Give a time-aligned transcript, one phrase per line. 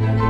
[0.00, 0.29] Thank you.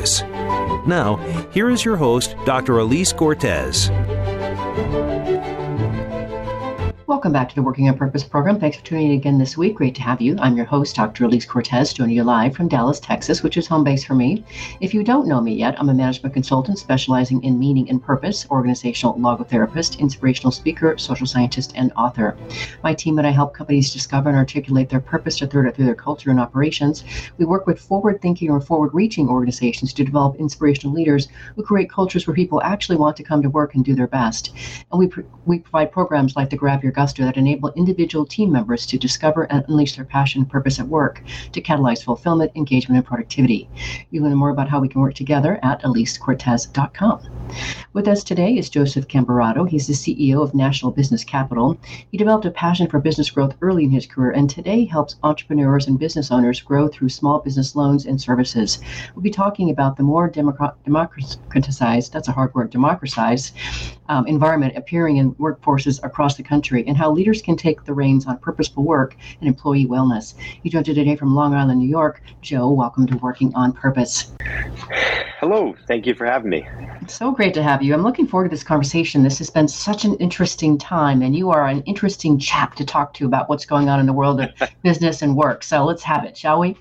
[0.87, 1.17] Now,
[1.53, 2.79] here is your host, Dr.
[2.79, 3.89] Elise Cortes.
[7.11, 8.57] Welcome back to the Working on Purpose program.
[8.57, 9.75] Thanks for tuning in again this week.
[9.75, 10.37] Great to have you.
[10.39, 11.25] I'm your host, Dr.
[11.25, 14.45] Elise Cortes, joining you live from Dallas, Texas, which is home base for me.
[14.79, 18.47] If you don't know me yet, I'm a management consultant specializing in meaning and purpose,
[18.49, 22.37] organizational logotherapist, inspirational speaker, social scientist, and author.
[22.81, 26.31] My team and I help companies discover and articulate their purpose to through their culture
[26.31, 27.03] and operations.
[27.37, 31.89] We work with forward thinking or forward reaching organizations to develop inspirational leaders who create
[31.89, 34.55] cultures where people actually want to come to work and do their best.
[34.93, 38.51] And we, pr- we provide programs like the Grab Your Gusto that enable individual team
[38.51, 42.97] members to discover and unleash their passion and purpose at work to catalyze fulfillment, engagement,
[42.97, 43.67] and productivity.
[44.11, 47.19] You learn more about how we can work together at elisecortes.com.
[47.93, 49.67] With us today is Joseph Camberato.
[49.67, 51.75] He's the CEO of National Business Capital.
[52.11, 55.87] He developed a passion for business growth early in his career and today helps entrepreneurs
[55.87, 58.79] and business owners grow through small business loans and services.
[59.15, 63.55] We'll be talking about the more democratized, that's a hard word, democratized
[64.07, 68.25] um, environment appearing in workforces across the country and how leaders can take the reins
[68.25, 70.33] on purposeful work and employee wellness.
[70.61, 72.21] He joined today from Long Island, New York.
[72.41, 74.33] Joe, welcome to Working on Purpose.
[75.39, 76.67] Hello, thank you for having me.
[77.07, 77.93] So great to have you.
[77.93, 79.23] I'm looking forward to this conversation.
[79.23, 83.13] This has been such an interesting time, and you are an interesting chap to talk
[83.13, 84.49] to about what's going on in the world of
[84.83, 85.63] business and work.
[85.63, 86.77] So let's have it, shall we?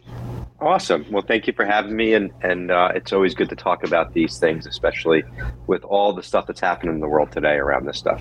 [0.61, 1.07] Awesome.
[1.11, 4.13] Well, thank you for having me, and and uh, it's always good to talk about
[4.13, 5.23] these things, especially
[5.69, 8.21] with all the stuff that's happening in the world today around this stuff.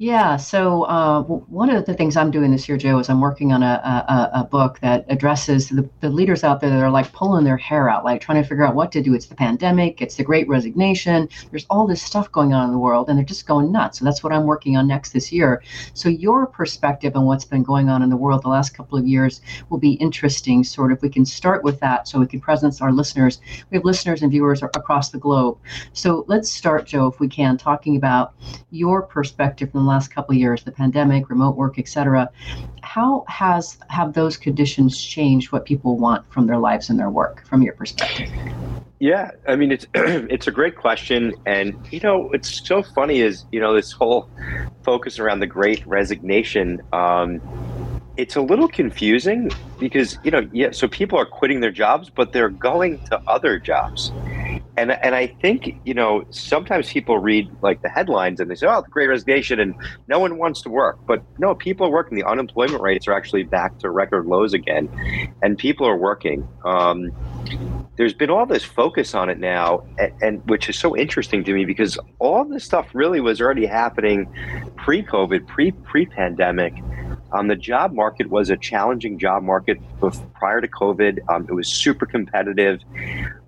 [0.00, 0.38] Yeah.
[0.38, 3.62] So uh, one of the things I'm doing this year, Joe, is I'm working on
[3.62, 3.66] a,
[4.32, 7.58] a, a book that addresses the, the, leaders out there that are like pulling their
[7.58, 9.12] hair out, like trying to figure out what to do.
[9.12, 11.28] It's the pandemic, it's the great resignation.
[11.50, 13.98] There's all this stuff going on in the world, and they're just going nuts.
[13.98, 15.62] So that's what I'm working on next this year.
[15.92, 19.06] So your perspective on what's been going on in the world the last couple of
[19.06, 20.64] years will be interesting.
[20.64, 23.42] Sort of, we can start with that, so we can present our listeners.
[23.70, 25.58] We have listeners and viewers across the globe.
[25.92, 28.32] So let's start, Joe, if we can, talking about
[28.70, 32.30] your perspective from last couple years, the pandemic, remote work, etc.
[32.82, 37.46] How has have those conditions changed what people want from their lives and their work,
[37.46, 38.30] from your perspective?
[39.00, 43.44] Yeah, I mean it's it's a great question, and you know it's so funny is
[43.52, 44.28] you know this whole
[44.82, 46.80] focus around the Great Resignation.
[46.92, 47.40] Um,
[48.16, 52.32] it's a little confusing because you know yeah so people are quitting their jobs but
[52.32, 54.12] they're going to other jobs
[54.80, 58.66] and and I think you know sometimes people read like the headlines and they say,
[58.66, 59.74] "Oh, the Great Resignation," and
[60.08, 60.98] no one wants to work.
[61.06, 62.16] But no, people are working.
[62.16, 64.88] The unemployment rates are actually back to record lows again,
[65.42, 66.48] and people are working.
[66.64, 67.12] Um,
[67.96, 71.52] there's been all this focus on it now, and, and, which is so interesting to
[71.52, 74.26] me because all this stuff really was already happening
[74.76, 76.72] pre-COVID, pre pre-pandemic.
[77.32, 79.78] Um, the job market was a challenging job market
[80.34, 81.18] prior to COVID.
[81.28, 82.80] Um, it was super competitive.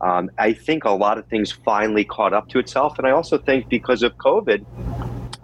[0.00, 2.98] Um, I think a lot of things finally caught up to itself.
[2.98, 4.65] And I also think because of COVID,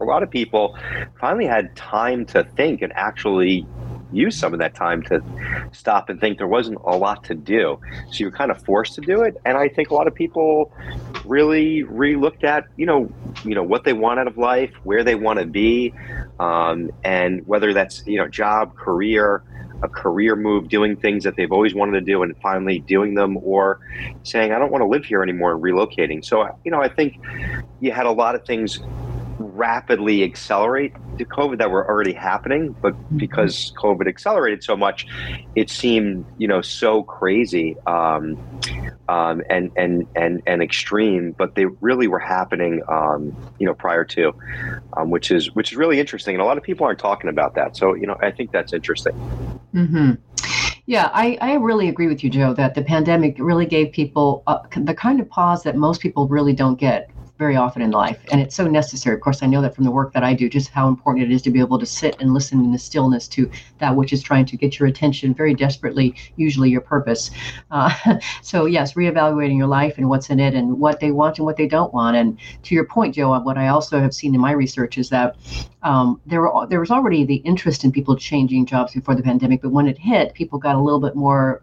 [0.00, 0.78] a lot of people
[1.20, 3.66] finally had time to think and actually
[4.12, 5.22] use some of that time to
[5.72, 7.78] stop and think there wasn't a lot to do.
[8.10, 9.36] So you're kind of forced to do it.
[9.44, 10.72] And I think a lot of people
[11.24, 13.10] really re-looked at, you know,
[13.44, 15.92] you know, what they want out of life, where they want to be,
[16.40, 19.42] um, and whether that's, you know, job, career,
[19.82, 23.36] a career move, doing things that they've always wanted to do and finally doing them,
[23.36, 23.78] or
[24.24, 26.24] saying, I don't want to live here anymore and relocating.
[26.24, 27.20] So, you know, I think
[27.80, 28.80] you had a lot of things
[29.58, 33.18] rapidly accelerate to COVID that were already happening, but mm-hmm.
[33.18, 35.06] because COVID accelerated so much,
[35.56, 38.38] it seemed you know so crazy um,
[39.08, 41.32] um, and and and and extreme.
[41.32, 44.32] But they really were happening, um, you know, prior to,
[44.96, 47.54] um, which is which is really interesting, and a lot of people aren't talking about
[47.56, 47.76] that.
[47.76, 49.14] So you know, I think that's interesting.
[49.74, 50.12] Mm-hmm.
[50.86, 54.60] Yeah, I, I really agree with you, Joe, that the pandemic really gave people uh,
[54.74, 58.18] the kind of pause that most people really don't get very often in life.
[58.30, 59.14] And it's so necessary.
[59.14, 61.34] Of course, I know that from the work that I do, just how important it
[61.34, 64.22] is to be able to sit and listen in the stillness to that which is
[64.22, 67.30] trying to get your attention very desperately, usually your purpose.
[67.70, 71.46] Uh, so, yes, reevaluating your life and what's in it and what they want and
[71.46, 72.16] what they don't want.
[72.16, 75.36] And to your point, Joe, what I also have seen in my research is that
[75.82, 79.62] um, there, were, there was already the interest in people changing jobs before the pandemic,
[79.62, 81.62] but when it hit, people got a little bit more,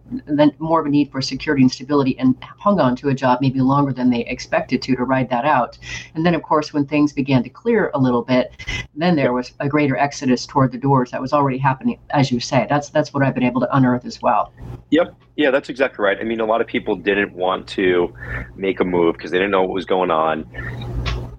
[0.57, 3.60] more of a need for security and stability and hung on to a job maybe
[3.60, 5.64] longer than they expected to to ride that out.
[6.13, 8.51] And then, of course, when things began to clear a little bit,
[8.95, 12.39] then there was a greater exodus toward the doors that was already happening, as you
[12.39, 12.67] say.
[12.69, 14.53] That's that's what I've been able to unearth as well.
[14.91, 15.15] Yep.
[15.35, 16.17] Yeah, that's exactly right.
[16.19, 18.13] I mean, a lot of people didn't want to
[18.56, 20.45] make a move because they didn't know what was going on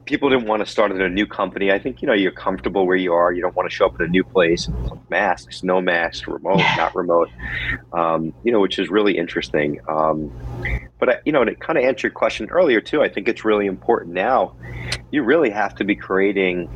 [0.06, 1.70] people didn't want to start at a new company.
[1.70, 3.32] I think you know you're comfortable where you are.
[3.32, 4.69] You don't want to show up at a new place.
[5.11, 7.29] Masks, no masks, remote, not remote.
[7.93, 9.81] Um, you know, which is really interesting.
[9.88, 10.32] Um,
[10.99, 13.29] but I, you know, and it kind of answer your question earlier too, I think
[13.29, 14.55] it's really important now.
[15.11, 16.69] You really have to be creating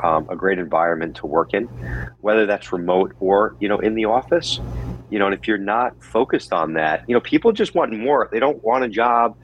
[0.00, 1.64] um, a great environment to work in,
[2.20, 4.60] whether that's remote or you know in the office
[5.10, 8.28] you know, and if you're not focused on that, you know, people just want more.
[8.30, 9.36] They don't want a job.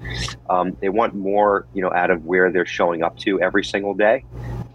[0.51, 3.95] Um, they want more, you know, out of where they're showing up to every single
[3.95, 4.25] day.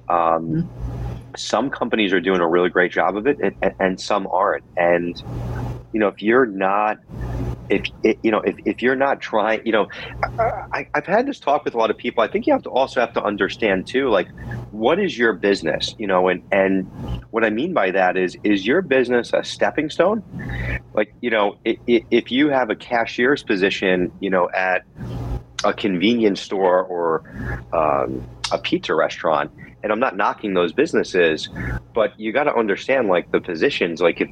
[0.08, 1.36] Um, mm-hmm.
[1.36, 4.64] Some companies are doing a really great job of it, and, and some aren't.
[4.78, 5.22] And
[5.94, 6.98] you know, if you're not
[7.70, 7.86] if
[8.24, 9.88] you know if, if you're not trying you know
[10.74, 12.24] I, i've had this talk with a lot of people.
[12.24, 14.28] I think you have to also have to understand too like
[14.72, 16.88] what is your business you know and and
[17.32, 20.24] what i mean by that is is your business a stepping stone?
[20.94, 24.84] Like you know if you have a cashier's position you know at
[25.64, 27.24] a convenience store or
[27.74, 29.52] um, a pizza restaurant
[29.84, 31.50] and i'm not knocking those businesses
[31.94, 34.30] but you got to understand like the positions like if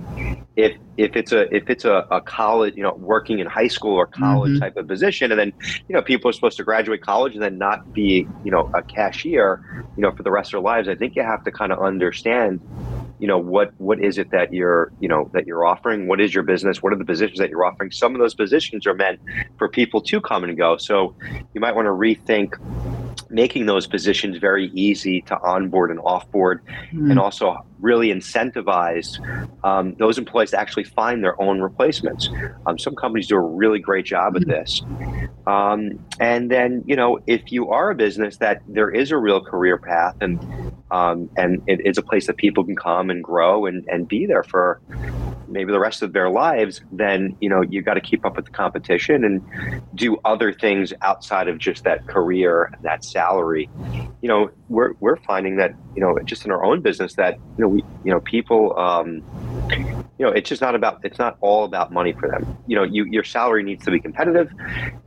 [0.56, 3.94] if if it's a if it's a, a college you know working in high school
[3.94, 4.62] or college mm-hmm.
[4.62, 5.54] type of position and then
[5.88, 8.82] you know people are supposed to graduate college and then not be you know a
[8.82, 11.72] cashier you know for the rest of their lives i think you have to kind
[11.72, 12.60] of understand
[13.20, 16.08] you know what what is it that you're you know that you're offering?
[16.08, 16.84] What is your business?
[16.84, 17.92] What are the positions that you're offering?
[17.92, 19.20] Some of those positions are meant
[19.58, 20.78] for people to come and go.
[20.78, 21.16] So
[21.54, 22.54] you might want to rethink
[23.30, 26.60] making those positions very easy to onboard and offboard,
[26.92, 27.10] mm.
[27.10, 29.20] and also really incentivize
[29.64, 32.30] um, those employees to actually find their own replacements.
[32.66, 34.82] Um, some companies do a really great job at this.
[35.46, 39.42] Um, and then, you know, if you are a business that there is a real
[39.42, 40.40] career path and
[40.90, 44.26] um, and it is a place that people can come and grow and, and be
[44.26, 44.80] there for
[45.48, 48.46] maybe the rest of their lives, then you know you got to keep up with
[48.46, 49.42] the competition and
[49.96, 53.70] do other things outside of just that career, and that salary.
[54.22, 57.64] You know, we're we're finding that you know just in our own business that you
[57.64, 58.78] know we you know people.
[58.78, 59.24] Um,
[60.18, 62.58] you know, it's just not about it's not all about money for them.
[62.66, 64.52] You know, you your salary needs to be competitive,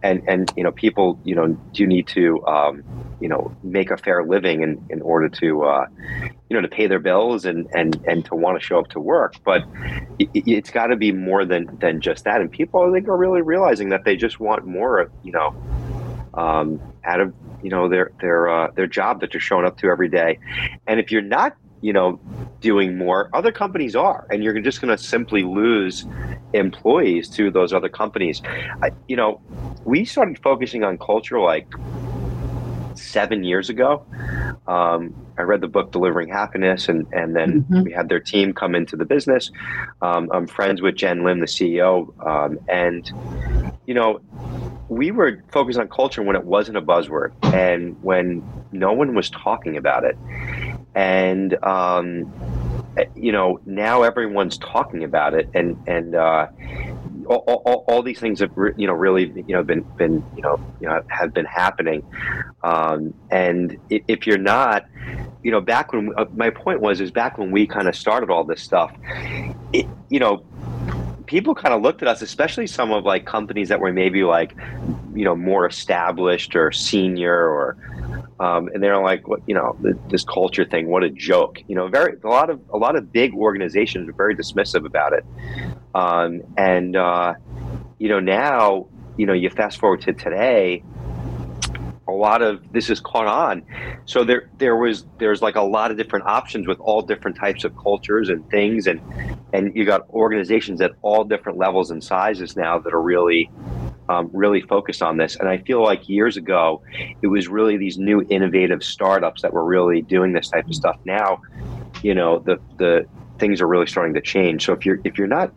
[0.02, 2.84] and and you know people you know do need to um,
[3.20, 5.86] you know make a fair living in in order to uh,
[6.48, 9.00] you know to pay their bills and and and to want to show up to
[9.00, 9.34] work.
[9.44, 9.62] But
[10.20, 12.40] it, has got to be more than than just that.
[12.40, 15.10] And people I think are really realizing that they just want more.
[15.24, 17.34] You know, um, out of
[17.64, 20.38] you know their their uh, their job that you're showing up to every day.
[20.86, 22.20] And if you're not you know,
[22.60, 23.30] doing more.
[23.32, 26.04] Other companies are, and you're just going to simply lose
[26.52, 28.42] employees to those other companies.
[28.82, 29.40] I, you know,
[29.84, 31.66] we started focusing on culture like
[32.94, 34.04] seven years ago.
[34.66, 37.82] Um, I read the book Delivering Happiness, and and then mm-hmm.
[37.84, 39.50] we had their team come into the business.
[40.02, 43.10] Um, I'm friends with Jenn Lim, the CEO, um, and
[43.86, 44.20] you know,
[44.88, 48.42] we were focused on culture when it wasn't a buzzword and when
[48.72, 50.18] no one was talking about it
[50.94, 52.32] and um,
[53.14, 56.46] you know now everyone's talking about it, and and uh,
[57.26, 60.60] all, all, all, these things have you know really you know been been you know
[60.80, 62.02] you know have been happening,
[62.62, 64.84] um, and if you're not,
[65.42, 68.30] you know, back when uh, my point was is back when we kind of started
[68.30, 68.92] all this stuff,
[69.72, 70.44] it, you know
[71.30, 74.52] people kind of looked at us, especially some of like companies that were maybe like,
[75.14, 77.76] you know, more established or senior or
[78.40, 79.76] um, and they're like, what you know,
[80.08, 81.58] this culture thing, what a joke.
[81.68, 85.12] You know, very a lot of a lot of big organizations are very dismissive about
[85.12, 85.24] it,
[85.94, 87.34] um, and uh,
[87.98, 88.86] you know now,
[89.16, 90.82] you know, you fast forward to today,
[92.08, 93.62] a lot of this is caught on.
[94.04, 97.64] So there there was there's like a lot of different options with all different types
[97.64, 99.00] of cultures and things, and
[99.52, 103.50] and you got organizations at all different levels and sizes now that are really
[104.10, 105.36] um, really focused on this.
[105.36, 106.82] And I feel like years ago,
[107.22, 110.98] it was really these new innovative startups that were really doing this type of stuff.
[111.04, 111.40] Now,
[112.02, 113.06] you know, the the
[113.38, 114.66] things are really starting to change.
[114.66, 115.52] So if you're if you're not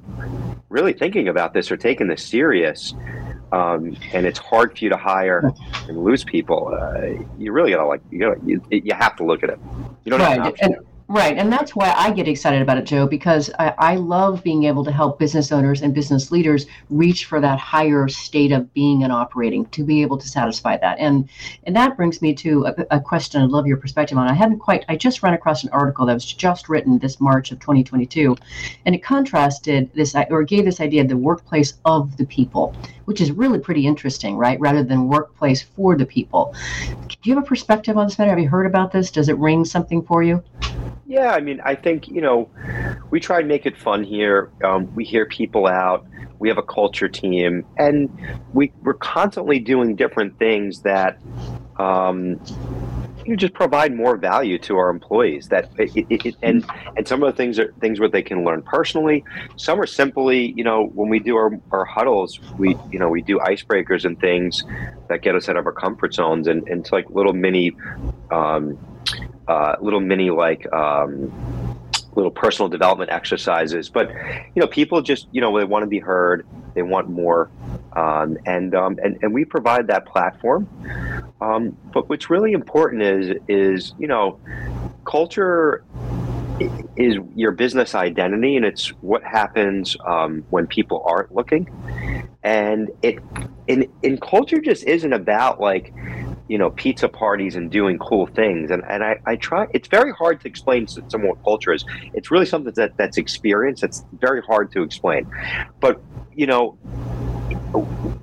[0.69, 2.93] really thinking about this or taking this serious,
[3.51, 5.51] um, and it's hard for you to hire
[5.87, 9.41] and lose people, uh, you really gotta like you gotta you, you have to look
[9.41, 9.59] at it.
[10.05, 10.37] You don't right.
[10.37, 10.73] have an option.
[10.75, 11.37] And, Right.
[11.37, 14.83] And that's why I get excited about it, Joe, because I, I, love being able
[14.83, 19.13] to help business owners and business leaders reach for that higher state of being and
[19.13, 20.97] operating to be able to satisfy that.
[20.97, 21.29] And
[21.65, 24.27] and that brings me to a, a question I'd love your perspective on.
[24.27, 27.51] I hadn't quite, I just ran across an article that was just written this March
[27.51, 28.35] of 2022,
[28.87, 33.21] and it contrasted this or gave this idea of the workplace of the people, which
[33.21, 34.59] is really pretty interesting, right?
[34.59, 36.55] Rather than workplace for the people.
[37.07, 38.31] Do you have a perspective on this matter?
[38.31, 39.11] Have you heard about this?
[39.11, 40.43] Does it ring something for you?
[41.13, 42.49] Yeah, I mean, I think, you know,
[43.11, 44.49] we try and make it fun here.
[44.63, 46.07] Um, we hear people out.
[46.39, 48.09] We have a culture team, and
[48.51, 51.19] we, we're constantly doing different things that
[51.77, 52.41] um,
[53.27, 55.49] you just provide more value to our employees.
[55.49, 56.65] That it, it, it, and
[56.97, 59.23] and some of the things are things where they can learn personally.
[59.55, 63.21] Some are simply, you know, when we do our, our huddles, we you know we
[63.21, 64.63] do icebreakers and things
[65.09, 67.71] that get us out of our comfort zones, and, and it's like little mini
[68.31, 68.79] um,
[69.47, 71.31] uh, little mini like um,
[72.15, 73.89] little personal development exercises.
[73.89, 74.09] But
[74.55, 77.49] you know, people just you know they want to be heard, they want more,
[77.93, 80.67] um, and, um, and and we provide that platform.
[81.41, 84.39] Um, but what's really important is is you know,
[85.05, 85.83] culture
[86.95, 91.69] is your business identity, and it's what happens um, when people aren't looking.
[92.43, 93.19] And it
[93.67, 95.93] in in culture just isn't about like
[96.47, 100.11] you know pizza parties and doing cool things and and I, I try it's very
[100.11, 104.03] hard to explain to someone what culture is it's really something that that's experience it's
[104.19, 105.29] very hard to explain
[105.79, 106.01] but
[106.35, 106.77] you know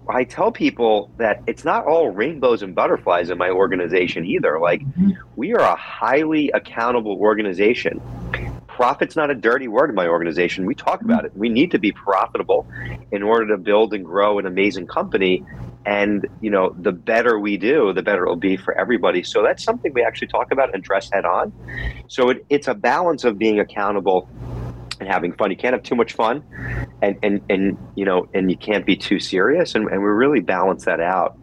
[0.09, 4.59] I tell people that it's not all rainbows and butterflies in my organization either.
[4.59, 5.11] Like, mm-hmm.
[5.37, 8.00] we are a highly accountable organization.
[8.67, 10.67] Profit's not a dirty word in my organization.
[10.67, 11.37] We talk about it.
[11.37, 12.67] We need to be profitable
[13.12, 15.45] in order to build and grow an amazing company
[15.87, 19.22] and you know the better we do the better it'll be for everybody.
[19.22, 21.52] So that's something we actually talk about and address head on.
[22.08, 24.28] So it, it's a balance of being accountable
[25.00, 25.50] and having fun.
[25.50, 26.44] You can't have too much fun
[27.02, 29.75] and and, and you know and you can't be too serious.
[29.75, 31.38] And, and we really balance that out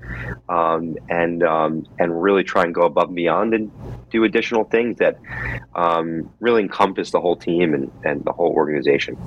[0.49, 3.71] um, and um, and really try and go above and beyond and
[4.09, 5.17] do additional things that
[5.75, 9.17] um, really encompass the whole team and, and the whole organization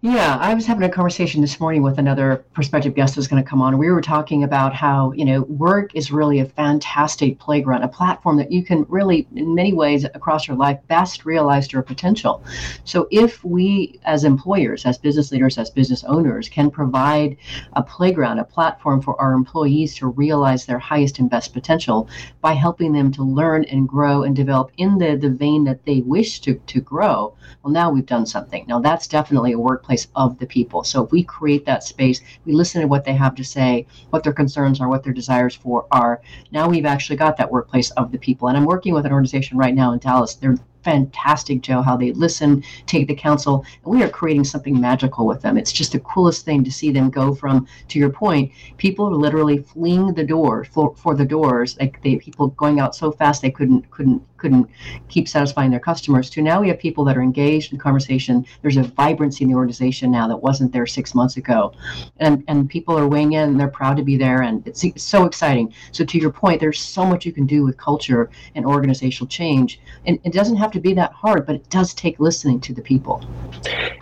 [0.00, 3.48] yeah, I was having a conversation this morning with another prospective guest who's going to
[3.48, 3.78] come on.
[3.78, 8.36] We were talking about how, you know, work is really a fantastic playground, a platform
[8.36, 12.44] that you can really, in many ways across your life, best realize your potential.
[12.84, 17.36] So if we, as employers, as business leaders, as business owners, can provide
[17.72, 22.08] a playground, a platform for our employees to realize their highest and best potential
[22.40, 26.02] by helping them to learn and grow and develop in the, the vein that they
[26.02, 28.64] wish to, to grow, well, now we've done something.
[28.68, 30.84] Now, that's definitely a work workplace of the people.
[30.84, 34.22] So if we create that space, we listen to what they have to say, what
[34.22, 36.20] their concerns are, what their desires for are.
[36.52, 38.48] Now we've actually got that workplace of the people.
[38.48, 40.34] And I'm working with an organization right now in Dallas.
[40.34, 45.26] They're fantastic, Joe, how they listen, take the counsel, and we are creating something magical
[45.26, 45.58] with them.
[45.58, 49.14] It's just the coolest thing to see them go from, to your point, people are
[49.14, 53.42] literally fleeing the door for, for the doors, like they people going out so fast
[53.42, 54.68] they couldn't couldn't couldn't
[55.08, 56.42] keep satisfying their customers to.
[56.42, 58.46] Now we have people that are engaged in conversation.
[58.62, 61.72] There's a vibrancy in the organization now that wasn't there six months ago.
[62.18, 65.02] And and people are weighing in and they're proud to be there and it's, it's
[65.02, 65.74] so exciting.
[65.92, 69.80] So to your point there's so much you can do with culture and organizational change.
[70.06, 72.82] And it doesn't have to be that hard but it does take listening to the
[72.82, 73.24] people.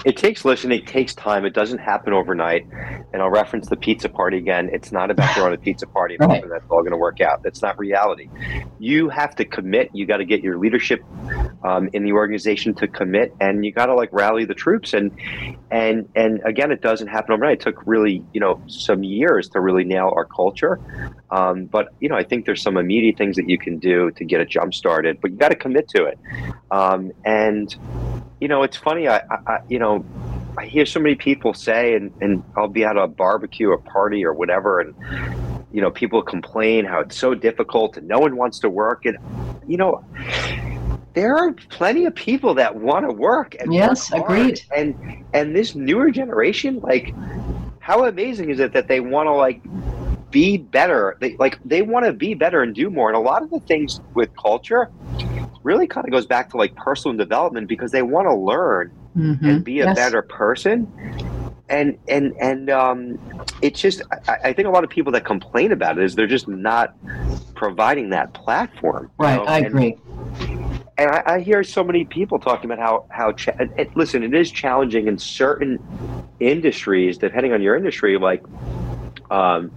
[0.05, 2.67] It takes listening it takes time it doesn't happen overnight.
[3.13, 4.69] And i'll reference the pizza party again.
[4.73, 6.37] It's not about throwing a pizza party and right.
[6.37, 7.43] hoping that's all going to work out.
[7.43, 8.29] That's not reality.
[8.79, 11.03] You have to commit you got to get your leadership
[11.63, 14.93] um, in the organization to commit, and you got to like rally the troops.
[14.93, 15.13] And
[15.71, 17.55] and and again, it doesn't happen overnight.
[17.55, 20.81] It took really you know some years to really nail our culture.
[21.31, 24.25] Um, but you know, I think there's some immediate things that you can do to
[24.25, 25.21] get it jump started.
[25.21, 26.19] But you got to commit to it.
[26.71, 27.75] Um, and
[28.41, 29.09] you know, it's funny.
[29.09, 30.05] I, I you know.
[30.59, 34.25] I hear so many people say, and, and I'll be at a barbecue or party
[34.25, 34.95] or whatever, and
[35.77, 39.05] you know, people complain how it's so difficult and no one wants to work.
[39.05, 39.19] And,
[39.67, 40.05] you know,
[41.15, 44.61] there are plenty of people that want to work and yes, work agreed.
[44.75, 47.15] And and this newer generation, like,
[47.81, 49.63] how amazing is it that they want to like
[50.31, 51.17] be better?
[51.21, 53.09] They like they want to be better and do more.
[53.09, 54.91] And a lot of the things with culture
[55.63, 59.45] really kind of goes back to like personal development because they want to learn mm-hmm.
[59.45, 59.97] and be a yes.
[59.97, 60.87] better person
[61.69, 63.19] and and and um,
[63.63, 66.27] it's just I, I, think a lot of people that complain about it is they're
[66.27, 66.95] just not
[67.55, 69.11] providing that platform.
[69.19, 69.45] Right, know?
[69.45, 69.97] I and, agree.
[70.99, 73.57] And I, I, hear so many people talking about how how cha-
[73.95, 75.83] listen, it is challenging in certain
[76.41, 78.19] industries, depending on your industry.
[78.19, 78.43] Like
[79.31, 79.71] um,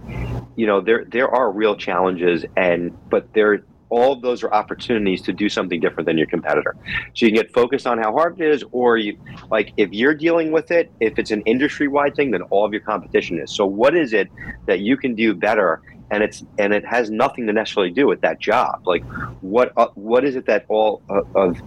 [0.56, 5.20] you know, there there are real challenges, and but there all of those are opportunities
[5.22, 6.76] to do something different than your competitor.
[7.14, 9.18] So you can get focused on how hard it is, or you
[9.50, 12.72] like if you're dealing with it, if it's an industry wide thing, then all of
[12.72, 13.50] your competition is.
[13.50, 14.28] So what is it
[14.66, 15.82] that you can do better?
[16.10, 18.82] And it's and it has nothing to necessarily do with that job.
[18.86, 19.04] Like,
[19.40, 21.60] what uh, what is it that all uh, of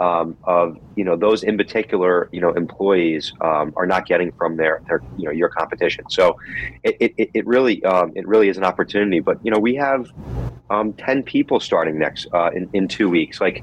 [0.00, 4.56] um, of you know those in particular you know employees um, are not getting from
[4.56, 6.04] their their you know your competition.
[6.08, 6.38] So
[6.82, 9.20] it, it, it really um, it really is an opportunity.
[9.20, 10.10] But you know we have
[10.72, 13.40] um, 10 people starting next uh, in, in two weeks.
[13.40, 13.62] Like,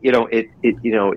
[0.00, 1.12] you know, it, it, you know,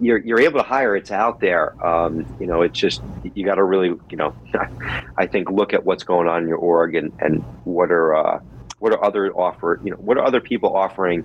[0.00, 1.74] you're, you're able to hire, it's out there.
[1.86, 4.34] Um, you know, it's just, you got to really, you know,
[5.18, 8.38] I think look at what's going on in your org and, and what are, uh,
[8.78, 11.24] what are other offer, you know, what are other people offering,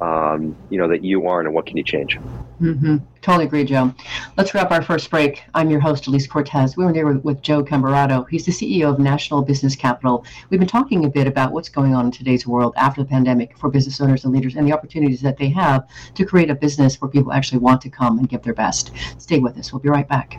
[0.00, 2.18] um, you know, that you aren't and what can you change?
[2.60, 2.96] Mm-hmm.
[3.24, 3.90] Totally agree, Joe.
[4.36, 5.44] Let's wrap our first break.
[5.54, 6.76] I'm your host, Elise Cortes.
[6.76, 8.28] We were here with, with Joe Camberato.
[8.28, 10.26] He's the CEO of National Business Capital.
[10.50, 13.56] We've been talking a bit about what's going on in today's world after the pandemic
[13.56, 17.00] for business owners and leaders and the opportunities that they have to create a business
[17.00, 18.92] where people actually want to come and give their best.
[19.16, 19.72] Stay with us.
[19.72, 20.38] We'll be right back.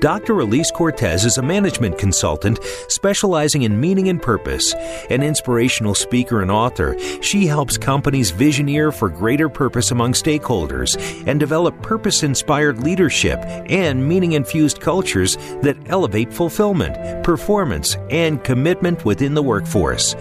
[0.00, 0.38] Dr.
[0.38, 4.72] Elise Cortes is a management consultant specializing in meaning and purpose.
[5.10, 10.96] An inspirational speaker and author, she helps companies visioneer for greater purpose among stakeholders
[11.26, 19.04] and develop purpose inspired leadership and meaning infused cultures that elevate fulfillment, performance, and commitment
[19.04, 20.14] within the workforce.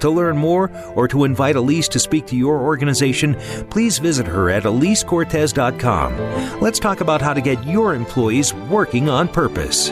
[0.00, 3.36] To learn more or to invite Elise to speak to your organization,
[3.70, 6.60] please visit her at elisecortes.com.
[6.60, 9.90] Let's talk about how to get your employees working on purpose.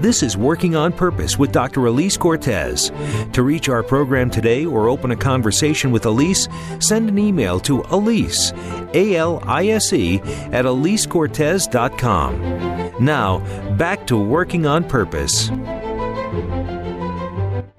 [0.00, 1.86] This is Working on Purpose with Dr.
[1.86, 2.92] Elise Cortes.
[3.32, 7.80] To reach our program today or open a conversation with Elise, send an email to
[7.90, 8.52] Elise,
[8.94, 10.20] A L I S E,
[10.52, 13.04] at elisecortes.com.
[13.04, 13.40] Now,
[13.76, 15.50] back to Working on Purpose.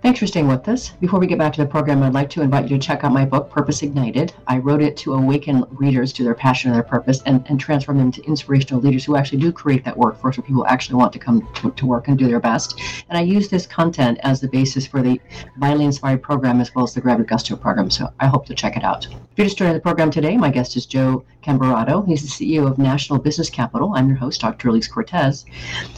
[0.10, 0.90] Staying with us.
[1.00, 3.14] Before we get back to the program, I'd like to invite you to check out
[3.14, 4.34] my book, Purpose Ignited.
[4.48, 8.00] I wrote it to awaken readers to their passion and their purpose and, and transform
[8.00, 11.20] them into inspirational leaders who actually do create that workforce where people actually want to
[11.20, 12.82] come to, to work and do their best.
[13.08, 15.22] And I use this content as the basis for the
[15.58, 17.92] Vitally Inspired program as well as the Grab Your Gusto program.
[17.92, 19.06] So I hope to check it out.
[19.06, 22.06] If you're just joining the program today, my guest is Joe Camberato.
[22.06, 23.94] He's the CEO of National Business Capital.
[23.96, 24.70] I'm your host, Dr.
[24.70, 25.46] Elise Cortes.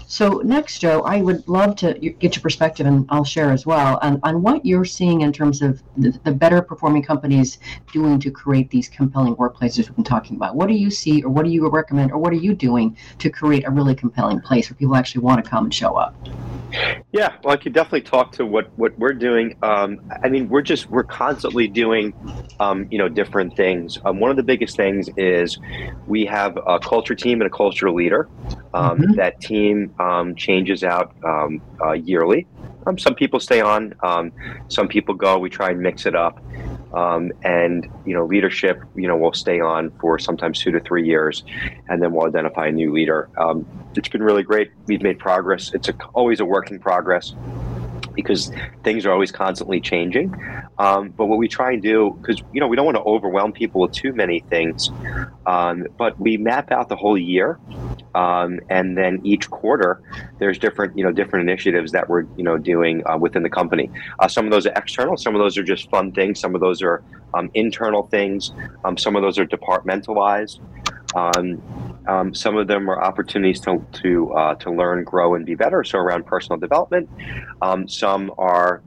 [0.07, 3.97] So next, Joe, I would love to get your perspective, and I'll share as well,
[4.01, 7.59] on, on what you're seeing in terms of the, the better performing companies
[7.91, 10.55] doing to create these compelling workplaces we've been talking about.
[10.55, 13.29] What do you see, or what do you recommend, or what are you doing to
[13.29, 16.15] create a really compelling place where people actually want to come and show up?
[17.11, 19.57] Yeah, well, I could definitely talk to what what we're doing.
[19.61, 22.13] Um, I mean, we're just we're constantly doing,
[22.59, 23.99] um, you know, different things.
[24.05, 25.30] Um, one of the biggest things is
[26.07, 28.29] we have a culture team and a culture leader.
[28.73, 29.13] Um, mm-hmm.
[29.13, 32.47] That team um, changes out um, uh, yearly.
[32.97, 33.93] some people stay on,
[34.67, 35.37] some people go.
[35.39, 36.41] We try and mix it up.
[36.93, 41.05] Um, and you know leadership you know will stay on for sometimes two to three
[41.07, 41.45] years
[41.87, 43.65] and then we'll identify a new leader um,
[43.95, 47.33] it's been really great we've made progress it's a, always a work in progress
[48.13, 48.51] because
[48.83, 50.33] things are always constantly changing.
[50.77, 53.51] Um, but what we try and do, because you know we don't want to overwhelm
[53.51, 54.89] people with too many things,
[55.45, 57.59] um, but we map out the whole year,
[58.15, 60.01] um, and then each quarter
[60.39, 63.89] there's different you know different initiatives that we're you know doing uh, within the company.
[64.19, 66.61] Uh, some of those are external, some of those are just fun things, some of
[66.61, 68.51] those are um, internal things,
[68.85, 70.59] um, some of those are departmentalized.
[71.15, 75.55] Um, um, some of them are opportunities to to uh, to learn, grow, and be
[75.55, 75.83] better.
[75.83, 77.09] So around personal development.
[77.61, 78.81] Um, some are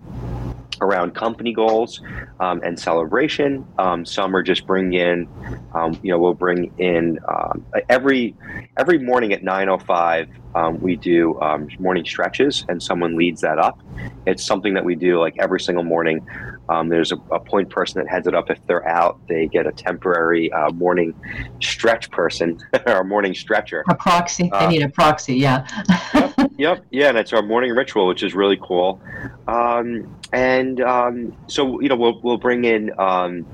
[0.81, 2.01] around company goals
[2.41, 3.67] um, and celebration.
[3.79, 5.29] Um, some are just bring in,
[5.75, 8.35] um, you know, we'll bring in um, every
[8.77, 10.29] every morning at 9:05.
[10.55, 13.81] Um, we do um, morning stretches, and someone leads that up.
[14.27, 16.27] It's something that we do like every single morning.
[16.69, 18.51] There's a, a, point person that heads it up.
[18.51, 21.15] If they're out, they get a temporary uh, morning
[21.61, 23.85] stretch person or morning stretcher.
[23.89, 24.51] A proxy.
[24.51, 25.37] Uh, they need a proxy.
[25.37, 25.67] Yeah.
[26.15, 29.01] yep, yep, yeah, and it's our morning ritual, which is really cool.
[29.47, 33.47] Um, and um, so you know we'll we'll bring in um,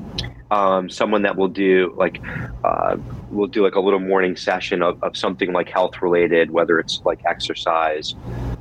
[0.51, 2.21] um, someone that will do like
[2.65, 2.97] uh,
[3.31, 7.01] we'll do like a little morning session of, of something like health related, whether it's
[7.05, 8.15] like exercise,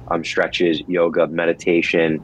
[0.10, 2.24] um, stretches, yoga, meditation,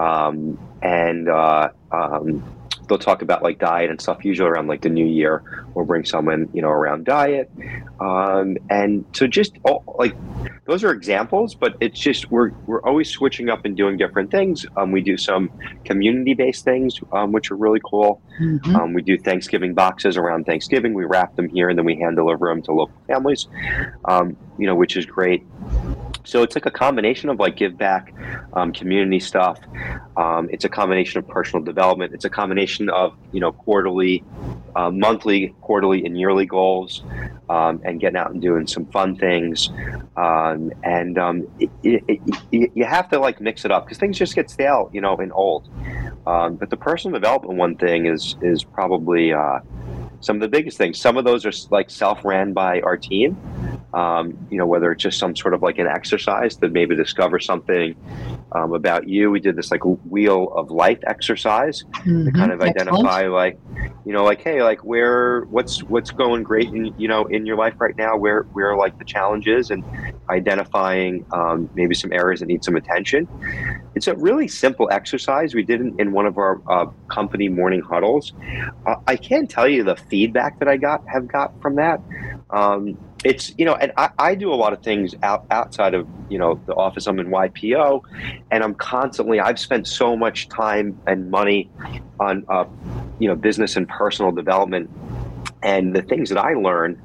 [0.00, 2.42] um, and uh, um,
[2.88, 4.24] they'll talk about like diet and stuff.
[4.24, 5.42] Usually around like the new year,
[5.74, 7.50] we'll bring someone you know around diet,
[8.00, 10.14] um, and so just all, like
[10.66, 11.54] those are examples.
[11.54, 14.66] But it's just we're we're always switching up and doing different things.
[14.76, 15.50] Um, we do some
[15.84, 18.22] community based things, um, which are really cool.
[18.40, 18.76] Mm-hmm.
[18.76, 20.94] Um, we do Thanksgiving boxes around Thanksgiving.
[20.94, 23.48] We wrap them here and then we hand deliver them to local families.
[24.60, 25.42] You know, which is great.
[26.24, 28.14] So it's like a combination of like give back,
[28.52, 29.58] um, community stuff.
[30.16, 32.12] Um, it's a combination of personal development.
[32.14, 34.22] It's a combination of you know quarterly,
[34.76, 37.02] uh, monthly, quarterly, and yearly goals,
[37.48, 39.70] um, and getting out and doing some fun things.
[40.16, 42.20] Um, and um, it, it,
[42.52, 45.16] it, you have to like mix it up because things just get stale, you know,
[45.16, 45.68] and old.
[46.26, 49.60] Um, but the personal development one thing is is probably uh,
[50.20, 51.00] some of the biggest things.
[51.00, 53.36] Some of those are like self ran by our team
[53.92, 57.38] um, you know, whether it's just some sort of like an exercise to maybe discover
[57.38, 57.96] something
[58.52, 59.30] um, about you.
[59.30, 62.26] We did this like wheel of life exercise mm-hmm.
[62.26, 63.32] to kind of identify Excellent.
[63.32, 63.58] like,
[64.04, 67.56] you know, like, hey, like where, what's, what's going great in, you know, in your
[67.56, 69.84] life right now, where, where like the challenges and
[70.28, 73.28] identifying um, maybe some areas that need some attention.
[73.94, 75.54] It's a really simple exercise.
[75.54, 78.32] We did in, in one of our uh, company morning huddles.
[78.86, 82.00] Uh, I can't tell you the feedback that I got, have got from that.
[82.50, 86.06] Um, it's you know and I, I do a lot of things out, outside of
[86.28, 87.06] you know the office.
[87.06, 88.02] I'm in YPO
[88.50, 91.70] and i'm constantly i've spent so much time and money
[92.18, 92.64] on uh,
[93.18, 94.90] you know business and personal development.
[95.62, 97.00] And the things that i learn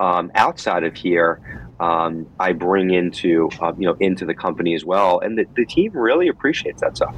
[0.00, 1.42] um, outside of here
[1.80, 5.64] um, I bring into uh, you know into the company as well, and the, the
[5.64, 7.14] team really appreciates that stuff.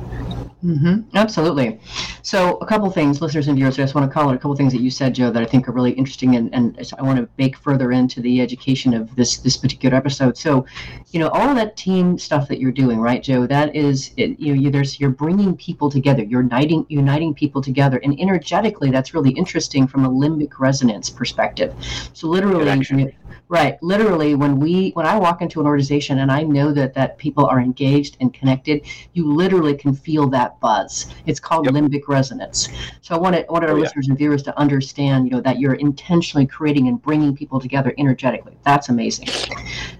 [0.64, 1.16] Mm-hmm.
[1.16, 1.80] Absolutely.
[2.22, 4.54] So, a couple things, listeners and viewers, I just want to call it a couple
[4.54, 7.18] things that you said, Joe, that I think are really interesting, and, and I want
[7.18, 10.38] to bake further into the education of this this particular episode.
[10.38, 10.64] So,
[11.10, 13.44] you know, all that team stuff that you're doing, right, Joe?
[13.44, 17.60] That is, it, you know, you, there's you're bringing people together, you're uniting uniting people
[17.60, 21.74] together, and energetically, that's really interesting from a limbic resonance perspective.
[22.12, 23.10] So, literally,
[23.48, 23.82] Right.
[23.82, 27.44] Literally, when we when I walk into an organization and I know that that people
[27.46, 31.06] are engaged and connected, you literally can feel that buzz.
[31.26, 31.74] It's called yep.
[31.74, 32.68] limbic resonance.
[33.02, 35.58] So I want I want our oh, listeners and viewers to understand, you know, that
[35.58, 38.56] you're intentionally creating and bringing people together energetically.
[38.64, 39.28] That's amazing.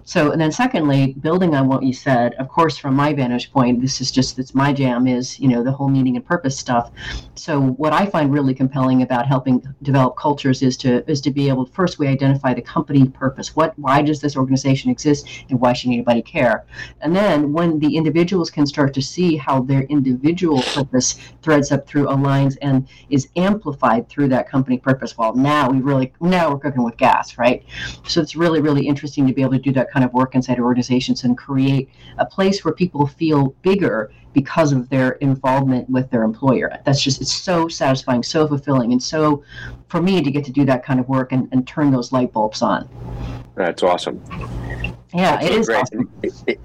[0.05, 3.81] So and then secondly, building on what you said, of course, from my vantage point,
[3.81, 6.91] this is just it's my jam is you know the whole meaning and purpose stuff.
[7.35, 11.49] So what I find really compelling about helping develop cultures is to is to be
[11.49, 13.55] able first we identify the company purpose.
[13.55, 16.65] What, why does this organization exist, and why should anybody care?
[17.03, 21.09] And then when the individuals can start to see how their individual purpose
[21.43, 26.13] threads up through aligns and is amplified through that company purpose, well, now we really
[26.21, 27.63] now we're cooking with gas, right?
[28.09, 30.59] So it's really really interesting to be able to do that kind of work inside
[30.59, 36.23] organizations and create a place where people feel bigger because of their involvement with their
[36.23, 36.79] employer.
[36.85, 39.45] That's just, it's so satisfying, so fulfilling, and so
[39.89, 42.33] for me to get to do that kind of work and, and turn those light
[42.33, 42.89] bulbs on.
[43.55, 44.23] That's awesome.
[45.15, 45.69] Yeah, That's it is.
[45.69, 46.11] Awesome.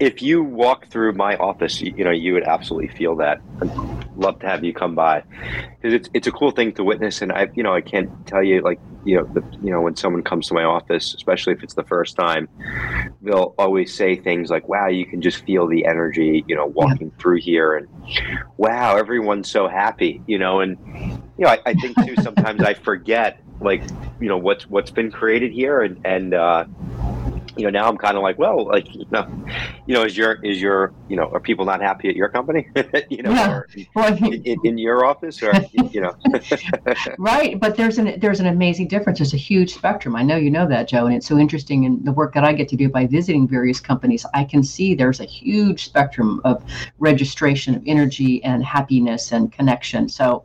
[0.00, 3.40] If you walk through my office, you know you would absolutely feel that.
[3.60, 3.74] I'd
[4.16, 5.22] love to have you come by
[5.76, 7.20] because it's it's a cool thing to witness.
[7.20, 9.96] And I, you know, I can't tell you like you know the you know when
[9.96, 12.48] someone comes to my office, especially if it's the first time,
[13.20, 17.08] they'll always say things like, "Wow, you can just feel the energy," you know, walking
[17.08, 17.22] yeah.
[17.22, 17.88] through here, and
[18.56, 20.78] "Wow, everyone's so happy," you know, and
[21.36, 23.82] you know, I, I think too sometimes I forget like
[24.20, 26.64] you know what's what's been created here and and uh,
[27.58, 29.26] you know, now I'm kind of like, well, like, you know,
[29.88, 32.68] you know, is your is your you know, are people not happy at your company?
[33.10, 33.60] you know, yeah.
[33.94, 36.14] well, in, in, your office, or you know,
[37.18, 37.58] right?
[37.58, 39.18] But there's an there's an amazing difference.
[39.18, 40.14] There's a huge spectrum.
[40.14, 42.52] I know you know that, Joe, and it's so interesting in the work that I
[42.52, 44.24] get to do by visiting various companies.
[44.34, 46.62] I can see there's a huge spectrum of
[46.98, 50.08] registration of energy and happiness and connection.
[50.08, 50.44] So,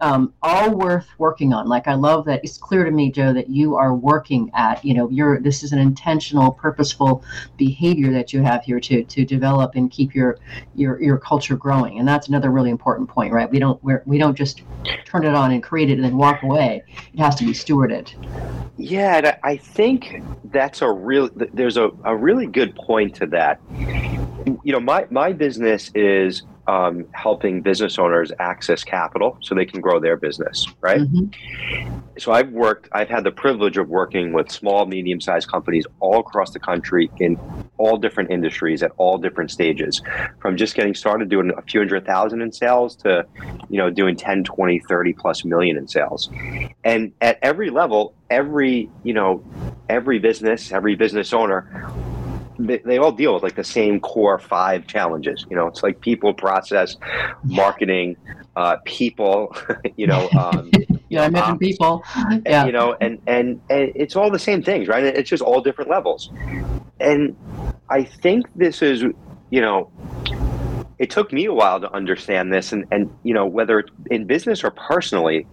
[0.00, 1.68] um, all worth working on.
[1.68, 4.84] Like I love that it's clear to me, Joe, that you are working at.
[4.84, 7.24] You know, you're this is an intentional intentional, purposeful
[7.56, 10.38] behavior that you have here to to develop and keep your
[10.74, 11.98] your your culture growing.
[11.98, 13.50] And that's another really important point, right?
[13.50, 14.62] We don't we're, we don't just
[15.04, 16.84] turn it on and create it and then walk away.
[17.12, 18.12] It has to be stewarded.
[18.76, 21.30] Yeah, I think that's a real.
[21.34, 23.60] There's a, a really good point to that.
[24.62, 29.80] You know, my my business is um, helping business owners access capital so they can
[29.80, 31.00] grow their business, right?
[31.00, 31.98] Mm-hmm.
[32.18, 36.20] So I've worked, I've had the privilege of working with small, medium sized companies all
[36.20, 37.38] across the country in
[37.78, 40.02] all different industries at all different stages,
[40.40, 43.24] from just getting started doing a few hundred thousand in sales to,
[43.68, 46.30] you know, doing 10, 20, 30 plus million in sales.
[46.84, 49.44] And at every level, every, you know,
[49.88, 51.92] every business, every business owner
[52.58, 55.46] they, they all deal with like the same core five challenges.
[55.50, 56.96] You know, it's like people, process,
[57.44, 58.16] marketing,
[58.56, 59.54] uh, people,
[59.96, 60.70] you know, um,
[61.08, 62.04] yeah, I mentioned people,
[62.46, 65.04] yeah, you know, and, and and it's all the same things, right?
[65.04, 66.30] It's just all different levels,
[67.00, 67.36] and
[67.88, 69.02] I think this is,
[69.50, 69.90] you know,
[70.98, 74.26] it took me a while to understand this and, and you know whether it's in
[74.26, 75.46] business or personally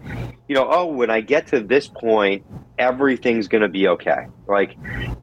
[0.47, 2.45] you know oh when i get to this point
[2.79, 4.77] everything's going to be okay like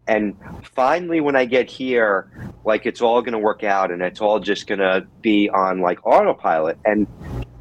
[0.06, 4.20] and finally when i get here like it's all going to work out and it's
[4.20, 7.06] all just going to be on like autopilot and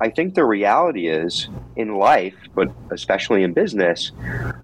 [0.01, 4.11] i think the reality is in life but especially in business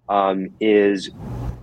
[0.10, 1.10] um, is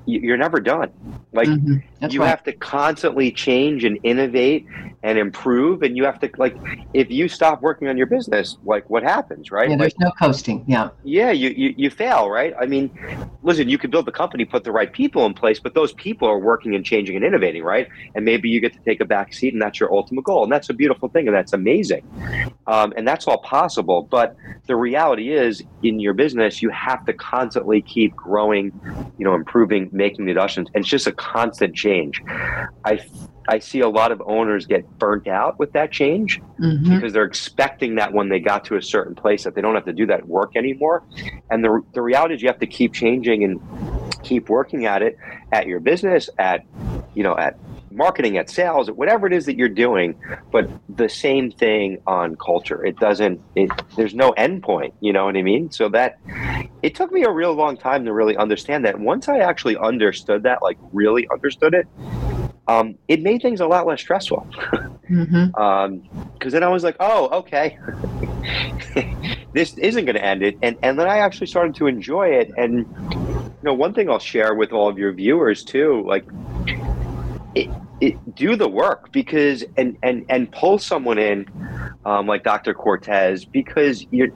[0.07, 0.91] you're never done
[1.33, 2.09] like mm-hmm.
[2.11, 2.29] you right.
[2.29, 4.67] have to constantly change and innovate
[5.03, 6.57] and improve and you have to like
[6.95, 9.71] if you stop working on your business like what happens right?
[9.71, 10.91] Yeah there's like, no coasting yeah.
[11.03, 12.55] Yeah you, you you fail right?
[12.61, 12.91] I mean
[13.43, 16.29] listen you can build the company put the right people in place but those people
[16.29, 17.89] are working and changing and innovating right?
[18.15, 20.53] And maybe you get to take a back seat and that's your ultimate goal and
[20.53, 22.09] that's a beautiful thing and that's amazing.
[22.67, 24.37] Um, and that's all possible but
[24.67, 28.73] the reality is in your business you have to constantly keep growing
[29.19, 32.23] you know improving making the adjustments and it's just a constant change.
[32.85, 33.01] I
[33.49, 36.95] I see a lot of owners get burnt out with that change mm-hmm.
[36.95, 39.85] because they're expecting that when they got to a certain place that they don't have
[39.87, 41.03] to do that work anymore.
[41.51, 43.61] And the, the reality is you have to keep changing and
[44.23, 45.19] keep working at it
[45.53, 46.65] at your business, at
[47.15, 47.59] you know, at
[47.91, 50.19] marketing, at sales, at whatever it is that you're doing,
[50.51, 52.85] but the same thing on culture.
[52.85, 55.71] It doesn't it there's no end point, you know what I mean?
[55.71, 56.19] So that
[56.83, 58.99] it took me a real long time to really understand that.
[58.99, 61.87] Once I actually understood that, like really understood it,
[62.69, 64.47] um, it made things a lot less stressful.
[65.11, 65.55] mm-hmm.
[65.61, 66.03] um,
[66.35, 67.79] Because then I was like, oh, okay,
[69.53, 72.53] this isn't going to end it, and and then I actually started to enjoy it.
[72.57, 76.25] And you know, one thing I'll share with all of your viewers too, like.
[77.55, 77.69] It,
[78.01, 81.47] it, do the work because and and and pull someone in
[82.05, 82.73] um, like Dr.
[82.73, 84.31] Cortes because you're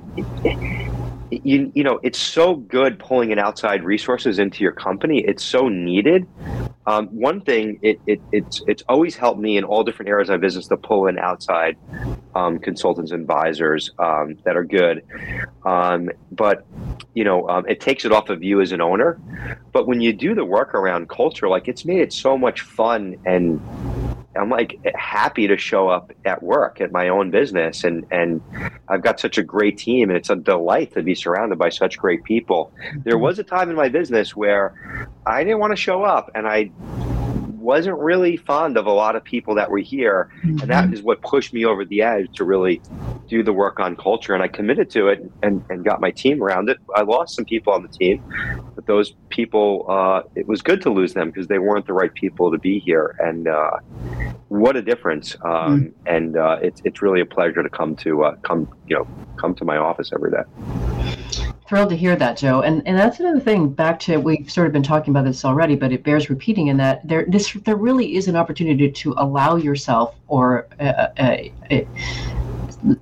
[1.31, 5.25] you, you know it's so good pulling in outside resources into your company.
[5.27, 6.27] It's so needed.
[6.87, 10.35] Um, one thing it, it, it's it's always helped me in all different areas of
[10.35, 11.77] my business to pull in outside
[12.35, 15.03] um, consultants and advisors um, that are good.
[15.65, 16.65] Um, but
[17.15, 19.19] you know um, it takes it off of you as an owner.
[19.73, 23.17] But when you do the work around culture like it's made it so much fun
[23.25, 23.61] and
[24.37, 28.41] I'm like happy to show up at work at my own business and and
[28.89, 31.99] I've got such a great team and it's a delight to be surrounded by such
[31.99, 32.73] great people.
[33.05, 33.23] There mm-hmm.
[33.23, 36.71] was a time in my business where I didn't want to show up and I
[37.67, 40.61] wasn't really fond of a lot of people that were here mm-hmm.
[40.61, 41.05] and that mm-hmm.
[41.05, 42.81] what pushed me over the edge to really
[43.27, 46.41] do the work on culture and I committed to it and, and got my team
[46.41, 46.79] around it.
[46.95, 48.23] I lost some people on the team,
[48.77, 52.15] but those people, uh, it was good to lose them because they weren't the right
[52.15, 53.17] people to be here.
[53.19, 53.79] And uh,
[54.49, 55.35] what a difference!
[55.45, 55.93] Um, mm.
[56.07, 59.55] And uh, it's it's really a pleasure to come to uh, come you know come
[59.57, 61.16] to my office every day.
[61.69, 62.63] Thrilled to hear that, Joe.
[62.63, 63.69] And and that's another thing.
[63.71, 66.77] Back to we've sort of been talking about this already, but it bears repeating in
[66.77, 71.39] that there this there really is an opportunity to allow yourself or uh, uh,
[71.71, 71.81] uh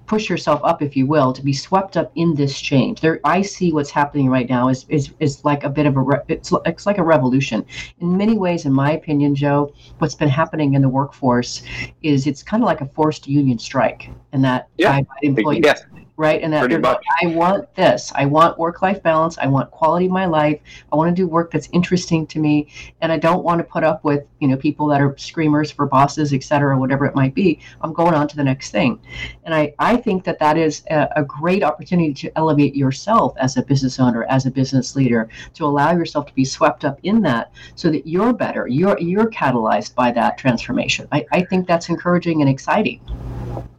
[0.06, 3.00] push yourself up, if you will, to be swept up in this change.
[3.00, 6.00] There, I see what's happening right now is is, is like a bit of a
[6.00, 7.64] re- it's it's like a revolution.
[8.00, 11.62] In many ways, in my opinion, Joe, what's been happening in the workforce
[12.02, 15.00] is it's kind of like a forced union strike, and that yeah.
[15.22, 15.62] employees.
[15.64, 15.74] Yeah
[16.16, 16.42] right?
[16.42, 18.12] And that like, I want this.
[18.14, 19.36] I want work life balance.
[19.38, 20.60] I want quality of my life.
[20.92, 22.68] I want to do work that's interesting to me.
[23.00, 25.86] And I don't want to put up with, you know, people that are screamers for
[25.86, 27.58] bosses, et cetera, whatever it might be.
[27.80, 29.00] I'm going on to the next thing.
[29.44, 33.56] And I, I think that that is a, a great opportunity to elevate yourself as
[33.56, 37.22] a business owner, as a business leader, to allow yourself to be swept up in
[37.22, 38.68] that so that you're better.
[38.68, 41.08] You're, you're catalyzed by that transformation.
[41.10, 43.00] I, I think that's encouraging and exciting.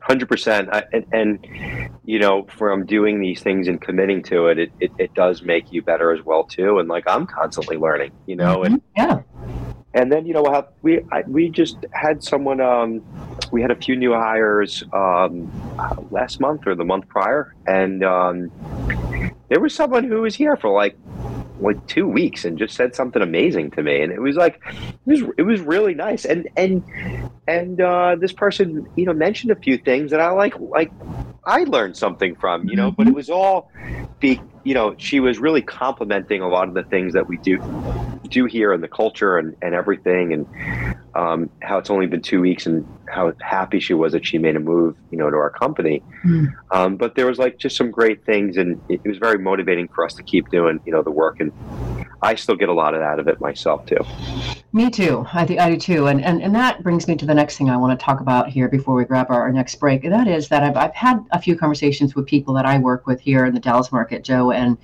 [0.06, 1.48] Hundred percent, and, and
[2.04, 5.72] you know, from doing these things and committing to it, it, it, it, does make
[5.72, 6.78] you better as well too.
[6.78, 8.74] And like I'm constantly learning, you know, mm-hmm.
[8.76, 9.22] and yeah.
[9.96, 13.02] And then you know we I, we just had someone um,
[13.52, 15.52] we had a few new hires um,
[16.12, 18.52] last month or the month prior, and um,
[19.50, 20.96] there was someone who was here for like
[21.60, 24.02] like two weeks and just said something amazing to me.
[24.02, 26.26] And it was like it was it was really nice.
[26.26, 26.84] And and
[27.48, 30.92] and uh, this person you know mentioned a few things that I like like
[31.46, 32.96] I learned something from you know mm-hmm.
[32.96, 33.72] but it was all
[34.20, 37.60] be you know she was really complimenting a lot of the things that we do
[38.30, 40.34] do here in the culture and, and everything.
[40.34, 40.46] And
[41.16, 44.56] um, how it's only been two weeks and how happy she was that she made
[44.56, 46.48] a move you know to our company mm.
[46.72, 49.88] um, but there was like just some great things and it, it was very motivating
[49.88, 51.52] for us to keep doing you know the work and
[52.26, 54.04] I still get a lot of out of it myself too.
[54.74, 55.26] Me too.
[55.32, 56.08] I think I do too.
[56.08, 58.50] And, and and that brings me to the next thing I want to talk about
[58.50, 60.04] here before we grab our, our next break.
[60.04, 63.08] And that is that I've, I've had a few conversations with people that I work
[63.08, 64.78] with here in the Dallas market, Joe, and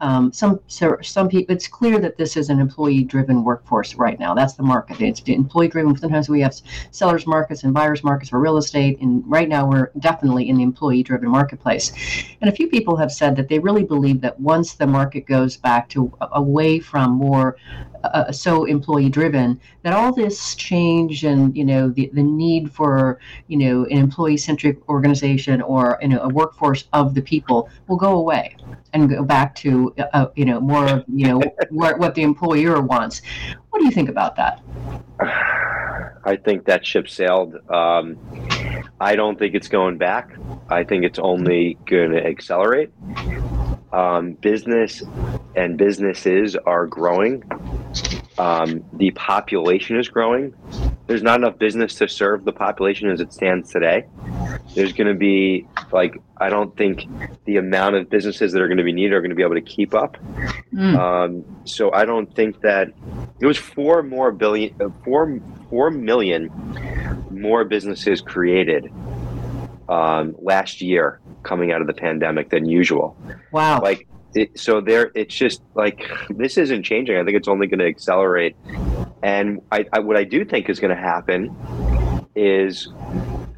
[0.00, 1.54] um, some so some people.
[1.54, 4.34] It's clear that this is an employee-driven workforce right now.
[4.34, 5.02] That's the market.
[5.02, 5.98] It's employee-driven.
[5.98, 6.54] Sometimes we have
[6.90, 10.62] sellers markets and buyers markets for real estate, and right now we're definitely in the
[10.62, 11.92] employee-driven marketplace.
[12.40, 15.56] And a few people have said that they really believe that once the market goes
[15.56, 17.56] back to away from more
[18.04, 23.18] uh, so employee driven that all this change and you know the, the need for
[23.48, 27.96] you know an employee centric organization or you know a workforce of the people will
[27.96, 28.56] go away
[28.92, 32.80] and go back to uh, you know more of you know what, what the employer
[32.80, 33.22] wants.
[33.70, 34.62] What do you think about that
[36.24, 37.56] I think that ship sailed.
[37.70, 38.18] Um,
[39.00, 40.34] I don't think it's going back.
[40.68, 42.90] I think it's only going to accelerate.
[43.92, 45.02] Um, business
[45.54, 47.44] and businesses are growing.
[48.38, 50.54] Um, the population is growing.
[51.06, 54.06] There's not enough business to serve the population as it stands today.
[54.74, 57.04] There's going to be like I don't think
[57.44, 59.54] the amount of businesses that are going to be needed are going to be able
[59.54, 60.16] to keep up.
[60.72, 60.98] Mm.
[60.98, 62.88] Um, so I don't think that
[63.40, 66.50] it was four more billion, uh, four four million
[67.30, 68.92] more businesses created
[69.88, 73.16] um, last year coming out of the pandemic than usual.
[73.52, 73.80] Wow!
[73.82, 77.16] Like it, so there, it's just like this isn't changing.
[77.16, 78.56] I think it's only going to accelerate.
[79.22, 81.56] And I, I, what I do think is going to happen
[82.34, 82.88] is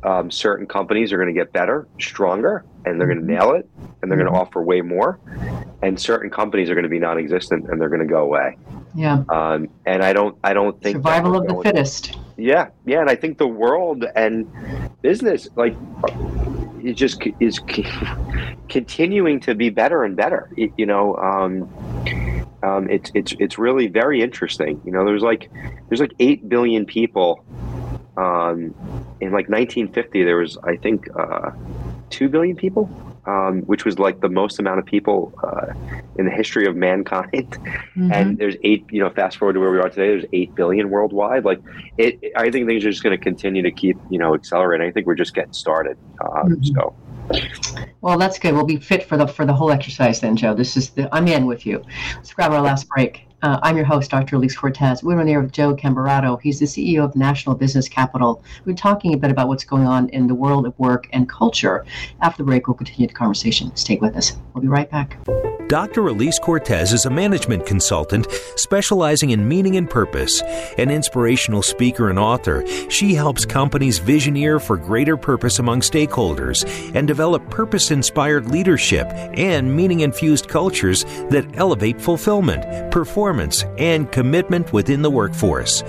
[0.04, 3.46] um, certain companies are going to get better, stronger, and they're going to mm-hmm.
[3.46, 3.68] nail it,
[4.00, 4.40] and they're going to mm-hmm.
[4.40, 5.18] offer way more.
[5.82, 8.56] And certain companies are going to be non-existent, and they're going to go away.
[8.96, 9.24] Yeah.
[9.28, 12.16] Um, and I don't, I don't think survival of the fittest.
[12.36, 14.50] Yeah, yeah, and I think the world and
[15.02, 15.74] business, like
[16.82, 17.60] it just is
[18.68, 20.50] continuing to be better and better.
[20.56, 21.62] It, you know, um,
[22.62, 24.80] um, it's it's it's really very interesting.
[24.84, 25.50] You know, there's like
[25.88, 27.44] there's like eight billion people.
[28.16, 28.74] Um,
[29.20, 31.50] in like 1950, there was I think uh,
[32.10, 32.88] two billion people
[33.26, 35.72] um, which was like the most amount of people uh,
[36.16, 37.32] in the history of mankind.
[37.32, 38.12] Mm-hmm.
[38.12, 40.90] And there's eight, you know, fast forward to where we are today, there's eight billion
[40.90, 41.44] worldwide.
[41.44, 41.60] Like,
[41.98, 44.86] it, I think things are just going to continue to keep, you know, accelerating.
[44.86, 45.98] I think we're just getting started.
[46.20, 46.62] Uh, mm-hmm.
[46.62, 46.94] So.
[48.00, 48.54] Well, that's good.
[48.54, 50.54] We'll be fit for the for the whole exercise then, Joe.
[50.54, 51.84] This is the I'm in with you.
[52.14, 53.25] Let's grab our last break.
[53.42, 54.36] Uh, I'm your host, Dr.
[54.36, 55.02] Elise Cortes.
[55.02, 56.40] We're on there with Joe Camberato.
[56.40, 58.42] He's the CEO of National Business Capital.
[58.64, 61.84] We're talking a bit about what's going on in the world of work and culture.
[62.22, 63.74] After the break, we'll continue the conversation.
[63.76, 64.36] Stay with us.
[64.54, 65.18] We'll be right back.
[65.68, 66.06] Dr.
[66.06, 70.40] Elise Cortes is a management consultant specializing in meaning and purpose.
[70.78, 77.08] An inspirational speaker and author, she helps companies visioneer for greater purpose among stakeholders and
[77.08, 84.72] develop purpose inspired leadership and meaning infused cultures that elevate fulfillment, performance, performance and commitment
[84.72, 85.82] within the workforce.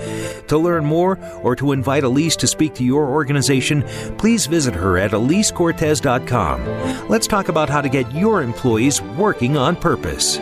[0.48, 3.84] To learn more or to invite Elise to speak to your organization,
[4.18, 7.08] please visit her at elisecortes.com.
[7.08, 10.38] Let's talk about how to get your employees working on purpose.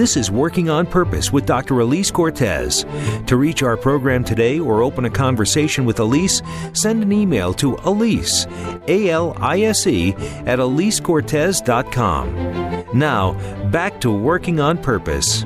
[0.00, 1.80] This is Working on Purpose with Dr.
[1.80, 2.86] Elise Cortes.
[3.26, 6.40] To reach our program today or open a conversation with Elise,
[6.72, 8.46] send an email to Elise,
[8.88, 10.14] A L I S E,
[10.46, 12.86] at EliseCortes.com.
[12.94, 13.34] Now,
[13.68, 15.44] back to Working on Purpose.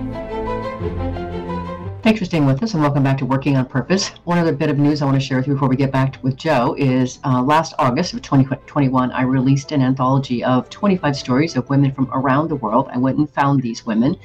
[2.04, 4.08] Thanks for staying with us and welcome back to Working on Purpose.
[4.24, 6.18] One other bit of news I want to share with you before we get back
[6.22, 11.56] with Joe is uh, last August of 2021, I released an anthology of 25 stories
[11.56, 12.90] of women from around the world.
[12.92, 14.16] I went and found these women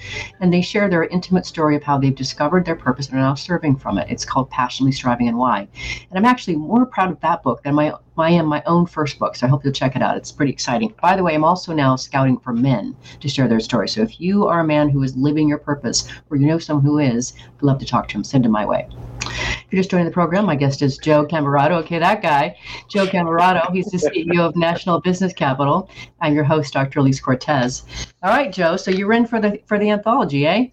[0.41, 3.33] and they share their intimate story of how they've discovered their purpose and are now
[3.35, 4.09] serving from it.
[4.09, 5.65] It's called Passionately Striving and Why.
[6.09, 9.19] And I'm actually more proud of that book than my I am my own first
[9.19, 10.17] book, so I hope you'll check it out.
[10.17, 10.93] It's pretty exciting.
[11.01, 13.87] By the way, I'm also now scouting for men to share their story.
[13.87, 16.85] So if you are a man who is living your purpose, or you know someone
[16.85, 18.23] who is, I'd love to talk to him.
[18.23, 18.87] Send him my way.
[19.21, 21.77] If you're just joining the program, my guest is Joe Camberato.
[21.81, 22.57] Okay, that guy,
[22.89, 23.71] Joe Camberato.
[23.71, 25.89] He's the CEO of National Business Capital.
[26.21, 26.99] I'm your host, Dr.
[26.99, 27.83] Elise Cortes.
[28.23, 28.75] All right, Joe.
[28.75, 30.67] So you're in for the for the anthology, eh?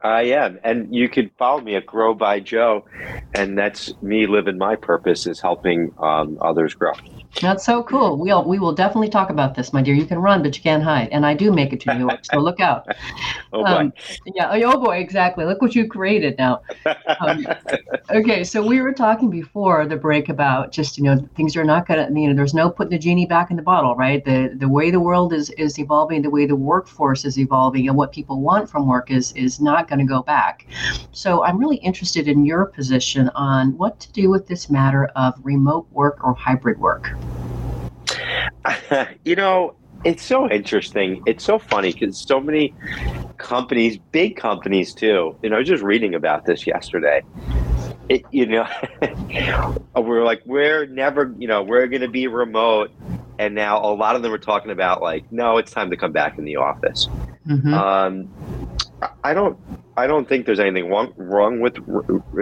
[0.00, 0.58] I am.
[0.62, 2.84] And you could follow me at Grow by Joe.
[3.34, 6.92] And that's me living my purpose is helping um, others grow.
[7.40, 8.18] That's so cool.
[8.18, 9.94] We'll we will definitely talk about this, my dear.
[9.94, 11.08] You can run, but you can't hide.
[11.12, 12.88] And I do make it to New York, so look out.
[13.52, 13.68] oh boy.
[13.68, 13.92] Um,
[14.34, 14.50] yeah.
[14.52, 14.98] Oh boy.
[14.98, 15.44] Exactly.
[15.44, 16.62] Look what you created now.
[17.20, 17.46] Um,
[18.10, 18.42] okay.
[18.42, 22.08] So we were talking before the break about just you know things are not gonna
[22.12, 24.24] you know there's no putting the genie back in the bottle, right?
[24.24, 27.96] The the way the world is is evolving, the way the workforce is evolving, and
[27.96, 30.66] what people want from work is is not going to go back.
[31.12, 35.34] So I'm really interested in your position on what to do with this matter of
[35.42, 37.12] remote work or hybrid work.
[39.24, 41.22] you know, it's so interesting.
[41.26, 42.74] It's so funny because so many
[43.36, 45.36] companies, big companies too.
[45.42, 47.22] You know, I was just reading about this yesterday.
[48.08, 48.66] It, you know,
[49.96, 52.90] we're like, we're never, you know, we're going to be remote.
[53.38, 56.12] And now a lot of them are talking about like, no, it's time to come
[56.12, 57.08] back in the office.
[57.46, 57.74] Mm-hmm.
[57.74, 58.28] Um,
[59.22, 59.58] I don't,
[59.96, 61.76] I don't think there's anything wrong, wrong with,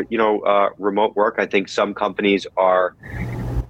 [0.09, 1.37] you know, uh, remote work.
[1.39, 2.97] I think some companies are,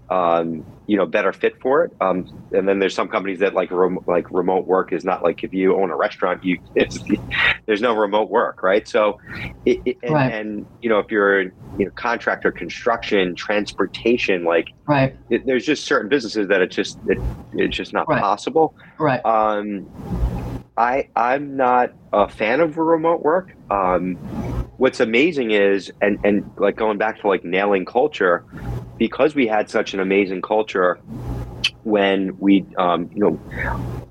[0.09, 1.93] um, you know better fit for it.
[2.01, 5.43] Um, and then there's some companies that like rem- like remote work is not like
[5.43, 6.59] if you own a restaurant, you
[7.67, 8.87] there's no remote work, right?
[8.87, 9.19] So,
[9.65, 10.33] it, it, and, right.
[10.33, 15.85] and, you know if you're you know contractor, construction, transportation, like right, it, there's just
[15.85, 16.99] certain businesses that it's just
[17.53, 18.21] it's just not right.
[18.21, 19.25] possible, right?
[19.25, 19.89] Um,
[20.77, 23.51] I I'm not a fan of remote work.
[23.71, 24.15] Um,
[24.77, 28.45] what's amazing is and and like going back to like nailing culture
[28.99, 30.99] because we had such an amazing culture
[31.83, 33.33] when we, um, you know,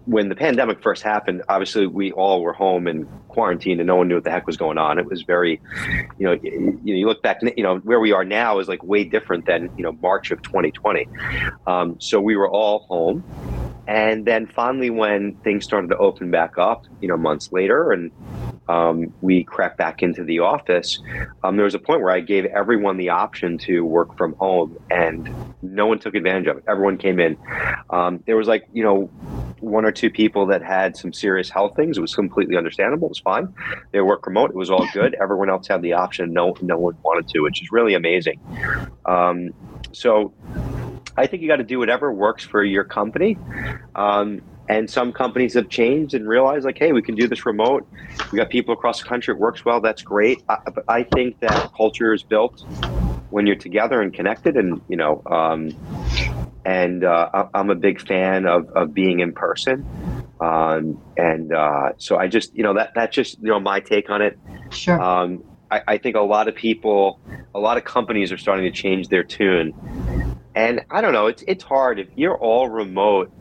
[0.06, 4.08] when the pandemic first happened, obviously we all were home and quarantined and no one
[4.08, 5.00] knew what the heck was going on.
[5.00, 5.60] It was very,
[6.18, 9.04] you know, you, you look back, you know, where we are now is like way
[9.04, 11.08] different than, you know, March of 2020.
[11.68, 13.24] Um, so we were all home.
[13.88, 18.12] And then finally, when things started to open back up, you know, months later, and
[18.68, 21.00] um, we crept back into the office,
[21.44, 24.78] um, there was a point where I gave everyone the option to work from home,
[24.90, 25.30] and
[25.62, 26.64] no one took advantage of it.
[26.68, 27.38] Everyone came in.
[27.92, 29.10] Um, there was like, you know,
[29.60, 31.98] one or two people that had some serious health things.
[31.98, 33.08] It was completely understandable.
[33.08, 33.54] It was fine.
[33.92, 34.50] They work remote.
[34.50, 35.16] It was all good.
[35.22, 36.34] Everyone else had the option.
[36.34, 38.40] No, no one wanted to, which is really amazing.
[39.06, 39.52] Um,
[39.92, 40.34] so
[41.18, 43.38] I think you got to do whatever works for your company.
[43.96, 47.88] Um, and some companies have changed and realized, like, hey, we can do this remote.
[48.32, 49.34] We got people across the country.
[49.34, 49.80] It works well.
[49.80, 50.44] That's great.
[50.50, 52.62] I, but I think that culture is built
[53.30, 54.58] when you're together and connected.
[54.58, 55.70] And you know, um,
[56.66, 59.86] and uh, I'm a big fan of, of being in person.
[60.42, 64.10] Um, and uh, so I just, you know, that that's just you know my take
[64.10, 64.38] on it.
[64.72, 65.00] Sure.
[65.00, 67.20] Um, I, I think a lot of people,
[67.54, 69.74] a lot of companies are starting to change their tune
[70.56, 73.32] and I don't know, it's it's hard if you're all remote.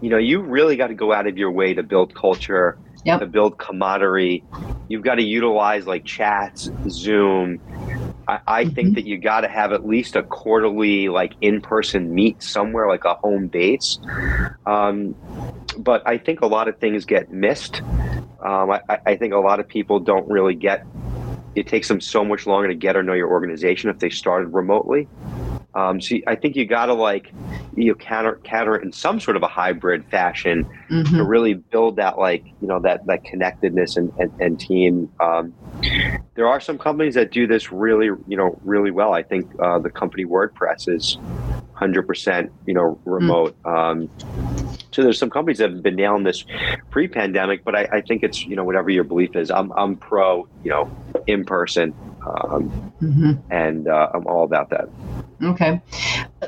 [0.00, 3.20] You know, you really got to go out of your way to build culture, yep.
[3.20, 4.44] to build camaraderie.
[4.88, 7.60] You've got to utilize like chats, Zoom.
[8.28, 8.74] I, I mm-hmm.
[8.74, 13.04] think that you got to have at least a quarterly, like in-person meet somewhere, like
[13.04, 13.98] a home base.
[14.66, 15.14] Um,
[15.78, 17.80] but I think a lot of things get missed.
[18.44, 20.84] Um, I, I think a lot of people don't really get.
[21.54, 24.48] It takes them so much longer to get or know your organization if they started
[24.48, 25.08] remotely.
[25.74, 27.32] Um, so I think you got to like
[27.76, 31.16] you know, counter counter it in some sort of a hybrid fashion mm-hmm.
[31.16, 35.10] to really build that like you know that that connectedness and and, and team.
[35.20, 35.54] Um,
[36.34, 39.14] there are some companies that do this really you know really well.
[39.14, 41.16] I think uh, the company WordPress is
[41.82, 43.60] hundred percent you know remote.
[43.64, 43.74] Mm.
[43.74, 44.10] Um,
[44.92, 46.44] so there's some companies that have been nailing this
[46.90, 49.50] pre-pandemic, but I, I think it's you know whatever your belief is.
[49.50, 50.84] I'm I'm pro you know
[51.26, 51.94] in person,
[52.26, 53.32] um, mm-hmm.
[53.50, 54.88] and uh, I'm all about that.
[55.42, 55.80] Okay.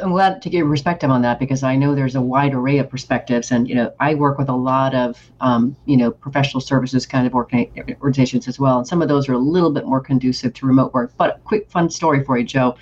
[0.01, 2.79] I'm glad to get your perspective on that because I know there's a wide array
[2.79, 3.51] of perspectives.
[3.51, 7.27] And, you know, I work with a lot of, um, you know, professional services kind
[7.27, 8.79] of organizations as well.
[8.79, 11.13] And some of those are a little bit more conducive to remote work.
[11.17, 12.77] But a quick fun story for you, Joe.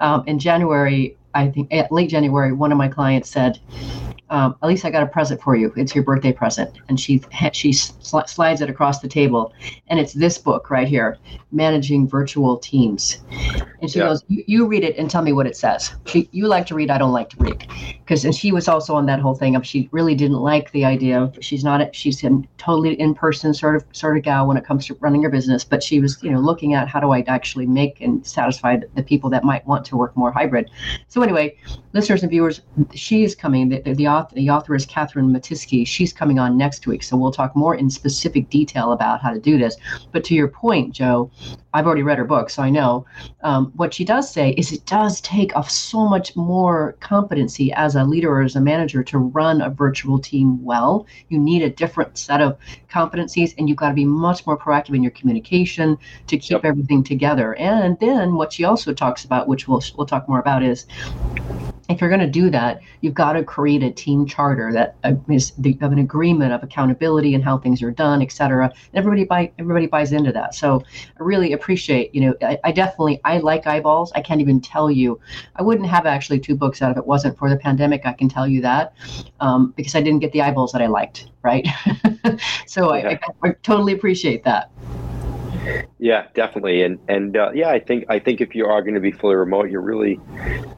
[0.00, 3.58] Um, in January, I think at late January, one of my clients said,
[4.32, 5.72] um, Elise, I got a present for you.
[5.76, 6.78] It's your birthday present.
[6.88, 7.22] And she
[7.52, 9.52] she sl- slides it across the table,
[9.88, 11.18] and it's this book right here,
[11.50, 13.18] Managing Virtual Teams.
[13.82, 14.06] And she yeah.
[14.06, 15.94] goes, you, read it and tell me what it says.
[16.06, 17.66] She, you like to read, I don't like to read,
[17.98, 20.84] because and she was also on that whole thing of she really didn't like the
[20.84, 24.46] idea of she's not a, she's a totally in person sort of sort of gal
[24.46, 27.00] when it comes to running her business, but she was you know looking at how
[27.00, 30.70] do I actually make and satisfy the people that might want to work more hybrid.
[31.08, 31.56] So anyway,
[31.92, 32.60] listeners and viewers,
[32.94, 33.68] she is coming.
[33.68, 35.86] The, the, author the author is Catherine Matiski.
[35.86, 39.40] She's coming on next week, so we'll talk more in specific detail about how to
[39.40, 39.76] do this.
[40.12, 41.30] But to your point, Joe,
[41.74, 43.06] I've already read her book, so I know.
[43.42, 47.96] Um, what she does say is it does take off so much more competency as
[47.96, 51.06] a leader or as a manager to run a virtual team well.
[51.28, 52.58] You need a different set of
[52.90, 55.96] competencies, and you've got to be much more proactive in your communication
[56.26, 56.64] to keep yep.
[56.64, 57.54] everything together.
[57.56, 60.86] And then what she also talks about, which we'll we'll talk more about, is
[61.92, 65.12] if you're going to do that, you've got to create a team charter that uh,
[65.58, 68.66] the, of an agreement of accountability and how things are done, et cetera.
[68.66, 70.54] And everybody buy everybody buys into that.
[70.54, 70.82] So
[71.18, 74.12] I really appreciate, you know, I, I, definitely I like eyeballs.
[74.14, 75.20] I can't even tell you.
[75.56, 78.06] I wouldn't have actually two books out if it wasn't for the pandemic.
[78.06, 78.94] I can tell you that
[79.40, 81.28] um, because I didn't get the eyeballs that I liked.
[81.42, 81.66] Right.
[82.66, 83.08] so yeah.
[83.08, 84.70] I, I, I totally appreciate that.
[85.98, 89.00] Yeah, definitely, and and uh, yeah, I think I think if you are going to
[89.00, 90.22] be fully remote, you're really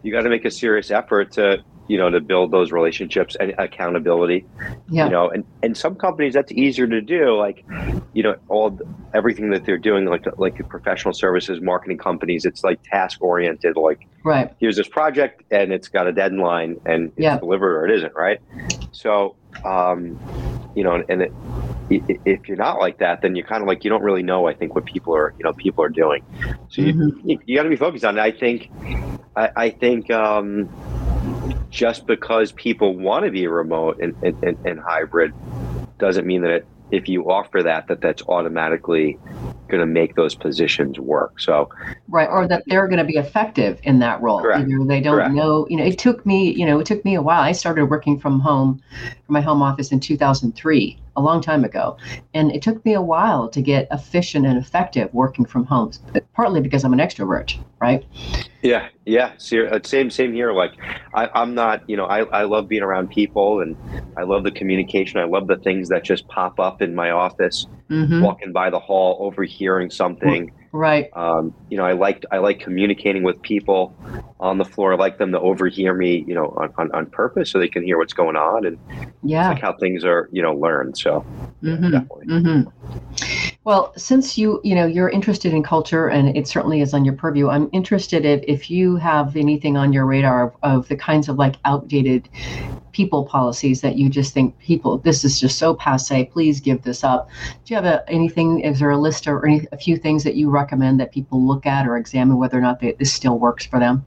[0.03, 3.55] you got to make a serious effort to you know to build those relationships and
[3.59, 4.47] accountability
[4.89, 5.05] yeah.
[5.07, 7.64] you know and and some companies that's easier to do like
[8.12, 8.78] you know all
[9.14, 13.99] everything that they're doing like like professional services marketing companies it's like task oriented like
[14.24, 17.39] right here's this project and it's got a deadline and it's Yeah.
[17.39, 18.39] delivered or it isn't right
[18.93, 20.18] so um
[20.74, 21.35] you know and it
[21.91, 24.55] if you're not like that then you're kind of like you don't really know i
[24.55, 26.20] think what people are you know people are doing
[26.68, 27.11] so you, Mhm.
[27.24, 28.70] you, you got to be focused on it i think
[29.37, 30.70] i, I think um
[31.75, 35.35] just because people want to be remote and, and, and, and hybrid
[35.99, 39.18] doesn't mean that it, if you offer that that that's automatically
[39.68, 41.41] going to make those positions work.
[41.41, 41.68] So
[42.09, 44.68] right or that they're going to be effective in that role Correct.
[44.68, 45.34] either they don't Correct.
[45.34, 47.86] know you know it took me you know it took me a while i started
[47.86, 48.82] working from home
[49.24, 51.96] from my home office in 2003 a long time ago
[52.34, 55.90] and it took me a while to get efficient and effective working from home
[56.34, 58.05] partly because i'm an extrovert right
[58.62, 59.32] Yeah, yeah,
[59.70, 60.52] uh, same, same here.
[60.52, 60.72] Like,
[61.14, 63.76] I, I'm not, you know, I, I love being around people, and
[64.16, 65.20] I love the communication.
[65.20, 68.78] I love the things that just pop up in my office, hmm walking by the
[68.78, 70.50] hall, overhearing something.
[70.75, 73.97] Right Um, you know, I like, I like communicating with people
[74.41, 74.95] on the floor.
[74.95, 77.85] I like them to overhear me, you know, on, on, on purpose, so they can
[77.85, 78.79] hear what's going on, and
[79.22, 80.97] yeah like how things are, you know, learned.
[80.99, 81.29] So,
[81.87, 82.01] yeah, Mhm.
[82.01, 82.27] definitely.
[82.27, 82.62] hmm
[83.64, 87.14] Well, since you you know you're interested in culture and it certainly is on your
[87.14, 91.29] purview, I'm interested if, if you have anything on your radar of, of the kinds
[91.29, 92.29] of like outdated
[92.95, 96.24] people policies that you just think people this is just so passe.
[96.26, 97.28] Please give this up.
[97.64, 98.61] Do you have a, anything?
[98.61, 101.66] Is there a list or any, a few things that you recommend that people look
[101.66, 104.07] at or examine whether or not they, this still works for them?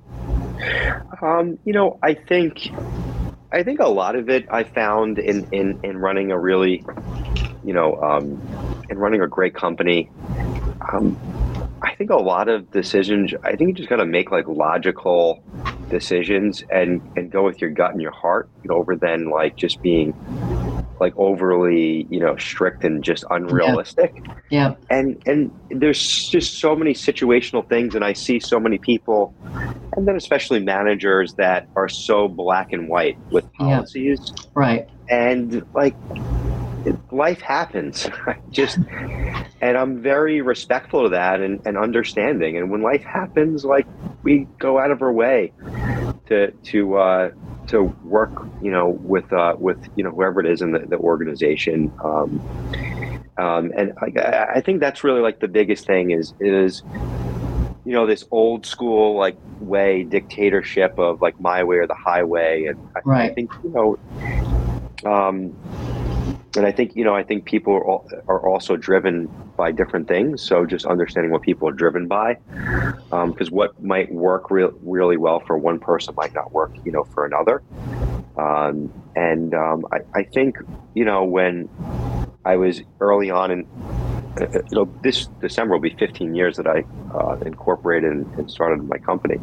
[1.21, 2.71] Um, you know, I think
[3.51, 6.83] I think a lot of it I found in in, in running a really,
[7.63, 8.41] you know, um,
[8.89, 10.09] in running a great company.
[10.91, 11.19] Um,
[11.81, 13.33] I think a lot of decisions.
[13.43, 15.43] I think you just got to make like logical
[15.89, 20.13] decisions and and go with your gut and your heart, over than like just being
[20.99, 24.13] like overly, you know, strict and just unrealistic
[24.49, 24.73] Yeah.
[24.89, 29.35] and and there's just so many situational things and i see so many people
[29.95, 33.65] and then especially managers that are so black and white with Yeah.
[33.67, 34.19] policies
[34.55, 34.85] Right.
[35.09, 35.95] and like
[37.11, 38.09] life happens.
[38.49, 38.79] Just
[39.59, 42.57] and i'm very respectful of that and, and understanding.
[42.57, 43.87] And when life happens like
[44.23, 45.53] we go out of our way
[46.27, 47.31] to to uh
[47.67, 48.31] to work
[48.61, 51.91] you know with uh with you know whoever it is in the, the organization.
[52.03, 52.41] Um
[53.37, 56.81] um, and like, I, I think that's really like the biggest thing is is
[57.85, 62.65] you know this old school like way dictatorship of like my way or the highway.
[62.65, 65.55] And I, I think you know um,
[66.55, 69.27] and I think you know I think people are, al- are also driven
[69.57, 72.37] by different things so just understanding what people are driven by
[73.09, 77.03] because what might work real really well for one person might not work you know
[77.03, 77.63] for another
[78.37, 80.57] um, and um, I, I think
[80.93, 81.69] you know when
[82.47, 83.67] I was early on in,
[84.39, 88.25] uh, uh, you know, this December will be 15 years that I uh, incorporated and,
[88.35, 89.37] and started my company,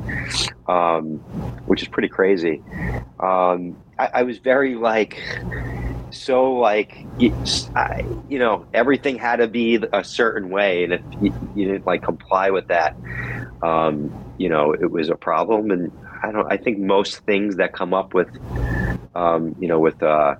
[0.68, 1.18] um,
[1.66, 2.62] which is pretty crazy.
[3.20, 5.18] Um, I, I was very like,
[6.14, 7.34] so like, you,
[8.38, 12.50] know, everything had to be a certain way, and if you, you didn't like comply
[12.50, 12.96] with that,
[13.62, 15.70] um, you know, it was a problem.
[15.70, 15.92] And
[16.22, 18.28] I don't, I think most things that come up with,
[19.14, 20.36] um, you know, with uh,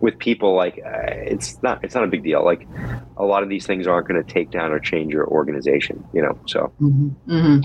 [0.00, 2.66] with people like uh, it's not it's not a big deal like
[3.18, 6.22] a lot of these things aren't going to take down or change your organization you
[6.22, 7.58] know so hmm hmm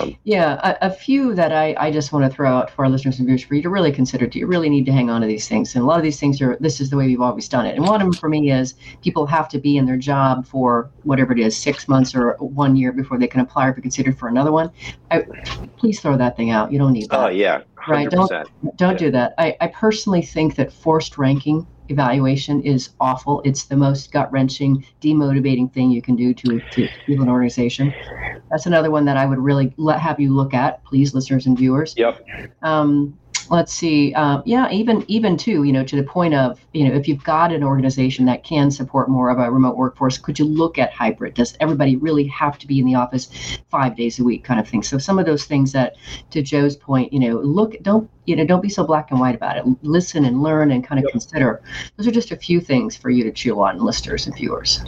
[0.00, 2.90] Um, yeah, a, a few that I, I just want to throw out for our
[2.90, 4.26] listeners and viewers for you to really consider.
[4.26, 5.74] Do you really need to hang on to these things?
[5.74, 7.76] And a lot of these things are this is the way we've always done it.
[7.76, 10.90] And one of them for me is people have to be in their job for
[11.04, 14.18] whatever it is, six months or one year before they can apply or be considered
[14.18, 14.70] for another one.
[15.10, 15.24] I,
[15.78, 16.72] please throw that thing out.
[16.72, 17.20] You don't need that.
[17.20, 19.34] oh yeah 100% Right, don't- Don't do that.
[19.38, 23.42] I, I personally think that forced ranking evaluation is awful.
[23.44, 27.92] It's the most gut wrenching, demotivating thing you can do to, to people an organization.
[28.50, 31.56] That's another one that I would really let have you look at, please, listeners and
[31.56, 31.94] viewers.
[31.96, 32.24] yep
[32.62, 33.18] Um,
[33.50, 34.12] let's see.
[34.14, 37.22] Uh, yeah, even even too, you know, to the point of, you know, if you've
[37.24, 40.92] got an organization that can support more of a remote workforce, could you look at
[40.92, 41.34] hybrid?
[41.34, 43.28] Does everybody really have to be in the office
[43.70, 44.82] five days a week, kind of thing?
[44.82, 45.96] So some of those things that,
[46.30, 49.34] to Joe's point, you know, look, don't you know, don't be so black and white
[49.34, 49.64] about it.
[49.82, 51.62] Listen and learn and kind of consider.
[51.96, 54.80] Those are just a few things for you to chew on, listeners and viewers.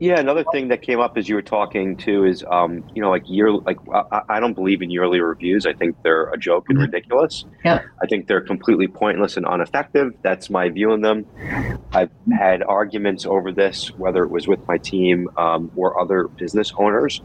[0.00, 3.10] yeah another thing that came up as you were talking too is um you know
[3.10, 6.66] like year like I, I don't believe in yearly reviews i think they're a joke
[6.68, 6.82] and Mhm.
[6.82, 7.80] ridiculous Yeah.
[8.00, 11.26] i think they're completely pointless and ineffective that's my view on them
[11.92, 16.72] i've had arguments over this whether it was with my team um, or other business
[16.78, 17.20] owners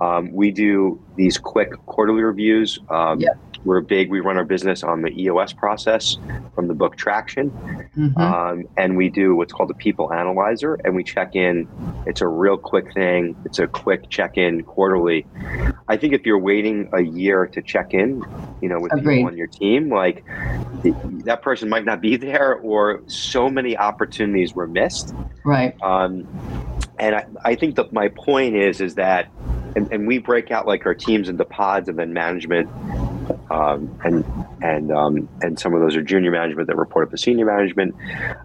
[0.00, 3.34] um, we do these quick quarterly reviews um, Yeah.
[3.64, 4.10] We're big.
[4.10, 6.16] We run our business on the EOS process
[6.54, 8.18] from the book Traction, mm-hmm.
[8.20, 11.68] um, and we do what's called a People Analyzer, and we check in.
[12.06, 13.36] It's a real quick thing.
[13.44, 15.26] It's a quick check in quarterly.
[15.88, 18.24] I think if you're waiting a year to check in,
[18.62, 19.16] you know, with Agreed.
[19.16, 20.24] people on your team, like
[21.24, 25.14] that person might not be there, or so many opportunities were missed.
[25.44, 25.74] Right.
[25.82, 26.26] Um,
[26.98, 29.28] and I, I think that my point is is that
[29.76, 32.68] and, and we break out like our teams into pods and then management
[33.50, 34.24] um, and
[34.62, 37.94] and um, and some of those are junior management that report up to senior management,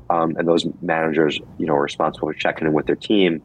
[0.10, 3.42] um, and those managers, you know, are responsible for checking in with their team.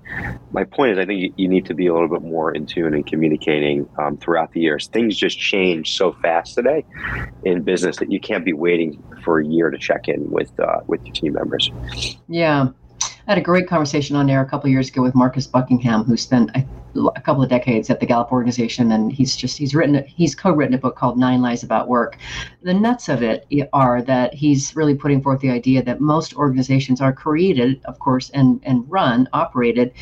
[0.52, 2.66] My point is, I think you, you need to be a little bit more in
[2.66, 4.88] tune and communicating um, throughout the years.
[4.88, 6.84] Things just change so fast today
[7.44, 10.80] in business that you can't be waiting for a year to check in with uh,
[10.86, 11.70] with your team members.
[12.28, 12.68] Yeah,
[13.02, 16.16] I had a great conversation on air a couple years ago with Marcus Buckingham, who
[16.16, 16.50] spent
[16.94, 20.74] a couple of decades at the Gallup organization, and he's just he's written he's co-written
[20.74, 22.18] a book called Nine Lies About Work.
[22.62, 27.00] The nuts of it are that he's really putting forth the idea that most organizations
[27.00, 29.92] are created, of course, and and run operated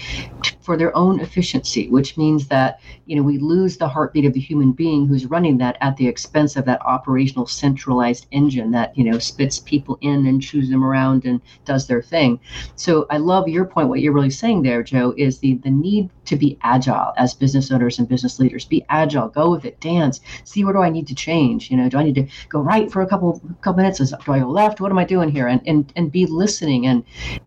[0.61, 4.41] for their own efficiency, which means that you know we lose the heartbeat of the
[4.41, 9.05] human being who's running that at the expense of that operational centralized engine that you
[9.05, 12.41] know spits people in and chews them around and does their thing.
[12.77, 13.89] So I love your point.
[13.89, 17.73] What you're really saying there, Joe, is the the need to be agile as business
[17.73, 18.65] owners and business leaders.
[18.65, 19.29] Be agile.
[19.29, 19.81] Go with it.
[19.81, 20.21] Dance.
[20.45, 21.71] See where do I need to change?
[21.71, 23.99] You know, do I need to go right for a couple couple minutes?
[23.99, 24.81] Do I go left?
[24.81, 25.49] What am I doing here?
[25.49, 27.03] And and and be listening and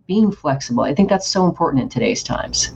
[0.08, 0.84] being flexible.
[0.84, 2.72] I think that's so important in today's times.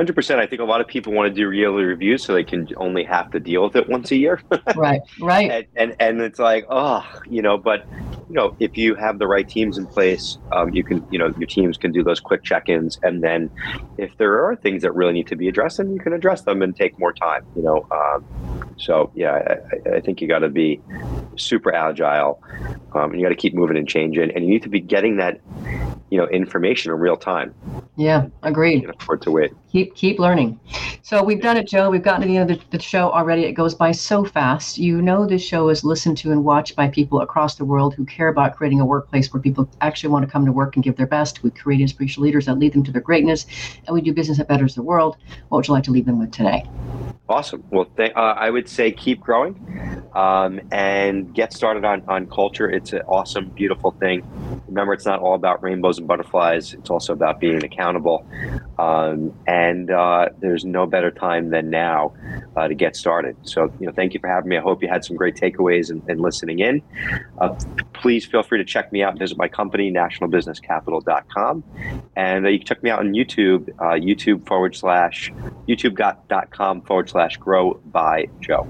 [0.00, 0.40] Hundred percent.
[0.40, 3.04] I think a lot of people want to do yearly reviews so they can only
[3.04, 4.40] have to deal with it once a year.
[4.74, 5.02] right.
[5.20, 5.50] Right.
[5.50, 7.86] And, and and it's like, oh, you know, but
[8.30, 11.34] you know, if you have the right teams in place, um, you can, you know,
[11.36, 13.50] your teams can do those quick check-ins, and then
[13.98, 16.62] if there are things that really need to be addressed, then you can address them
[16.62, 17.44] and take more time.
[17.54, 18.24] You know, um,
[18.78, 20.80] so yeah, I, I think you got to be
[21.36, 22.42] super agile,
[22.94, 25.18] um, and you got to keep moving and changing, and you need to be getting
[25.18, 25.40] that,
[26.08, 27.54] you know, information in real time.
[27.96, 28.76] Yeah, agreed.
[28.76, 29.52] You can afford to wait.
[29.70, 30.58] Keep keep learning.
[31.02, 31.90] So we've done it, Joe.
[31.90, 33.44] We've gotten to the end of the, the, show already.
[33.44, 34.78] It goes by so fast.
[34.78, 38.04] You know, this show is listened to and watched by people across the world who
[38.04, 40.96] care about creating a workplace where people actually want to come to work and give
[40.96, 41.42] their best.
[41.42, 43.46] We create inspirational leaders that lead them to their greatness,
[43.86, 45.16] and we do business that betters the world.
[45.48, 46.64] What would you like to leave them with today?
[47.30, 47.62] Awesome.
[47.70, 49.54] Well, th- uh, I would say keep growing
[50.14, 52.68] um, and get started on, on culture.
[52.68, 54.26] It's an awesome, beautiful thing.
[54.66, 56.74] Remember, it's not all about rainbows and butterflies.
[56.74, 58.26] It's also about being accountable.
[58.80, 59.59] Um, and
[59.90, 62.12] uh, there's no better time than now
[62.56, 63.36] uh, to get started.
[63.42, 64.56] So, you know, thank you for having me.
[64.56, 66.82] I hope you had some great takeaways and, and listening in.
[67.38, 67.54] Uh,
[67.92, 69.10] please feel free to check me out.
[69.10, 71.64] and Visit my company, nationalbusinesscapital.com.
[72.16, 75.32] And uh, you can check me out on YouTube, uh, YouTube forward slash,
[75.68, 78.66] youtube.com forward slash grow by Joe.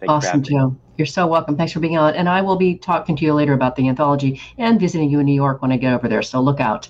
[0.00, 0.76] Thank awesome, Joe.
[0.96, 1.56] You're so welcome.
[1.56, 2.14] Thanks for being on.
[2.14, 5.26] And I will be talking to you later about the anthology and visiting you in
[5.26, 6.22] New York when I get over there.
[6.22, 6.88] So look out.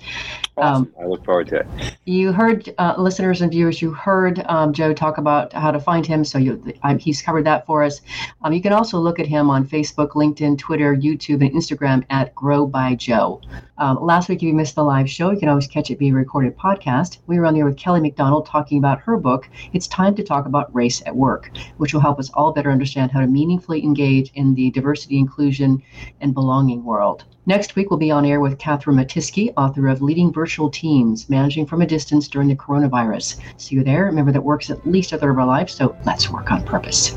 [0.56, 0.92] Awesome.
[0.96, 1.96] Um, I look forward to it.
[2.04, 6.06] You heard, uh, listeners and viewers, you heard um, Joe talk about how to find
[6.06, 6.24] him.
[6.24, 8.00] So you, um, he's covered that for us.
[8.42, 12.34] Um, you can also look at him on Facebook, LinkedIn, Twitter, YouTube, and Instagram at
[12.34, 13.40] Grow by Joe.
[13.78, 16.12] Um, last week, if you missed the live show, you can always catch it via
[16.14, 17.18] recorded podcast.
[17.26, 20.46] We were on there with Kelly McDonald talking about her book, It's Time to Talk
[20.46, 24.32] About Race at Work, which will help us all better understand how to meaningfully engage
[24.34, 25.80] in the diversity, inclusion,
[26.20, 27.24] and belonging world.
[27.46, 31.66] Next week, we'll be on air with Catherine Matiski, author of Leading Virtual Teams, Managing
[31.66, 33.38] from a Distance During the Coronavirus.
[33.56, 34.06] See you there.
[34.06, 37.16] Remember that work's at least a third of our lives, so let's work on purpose.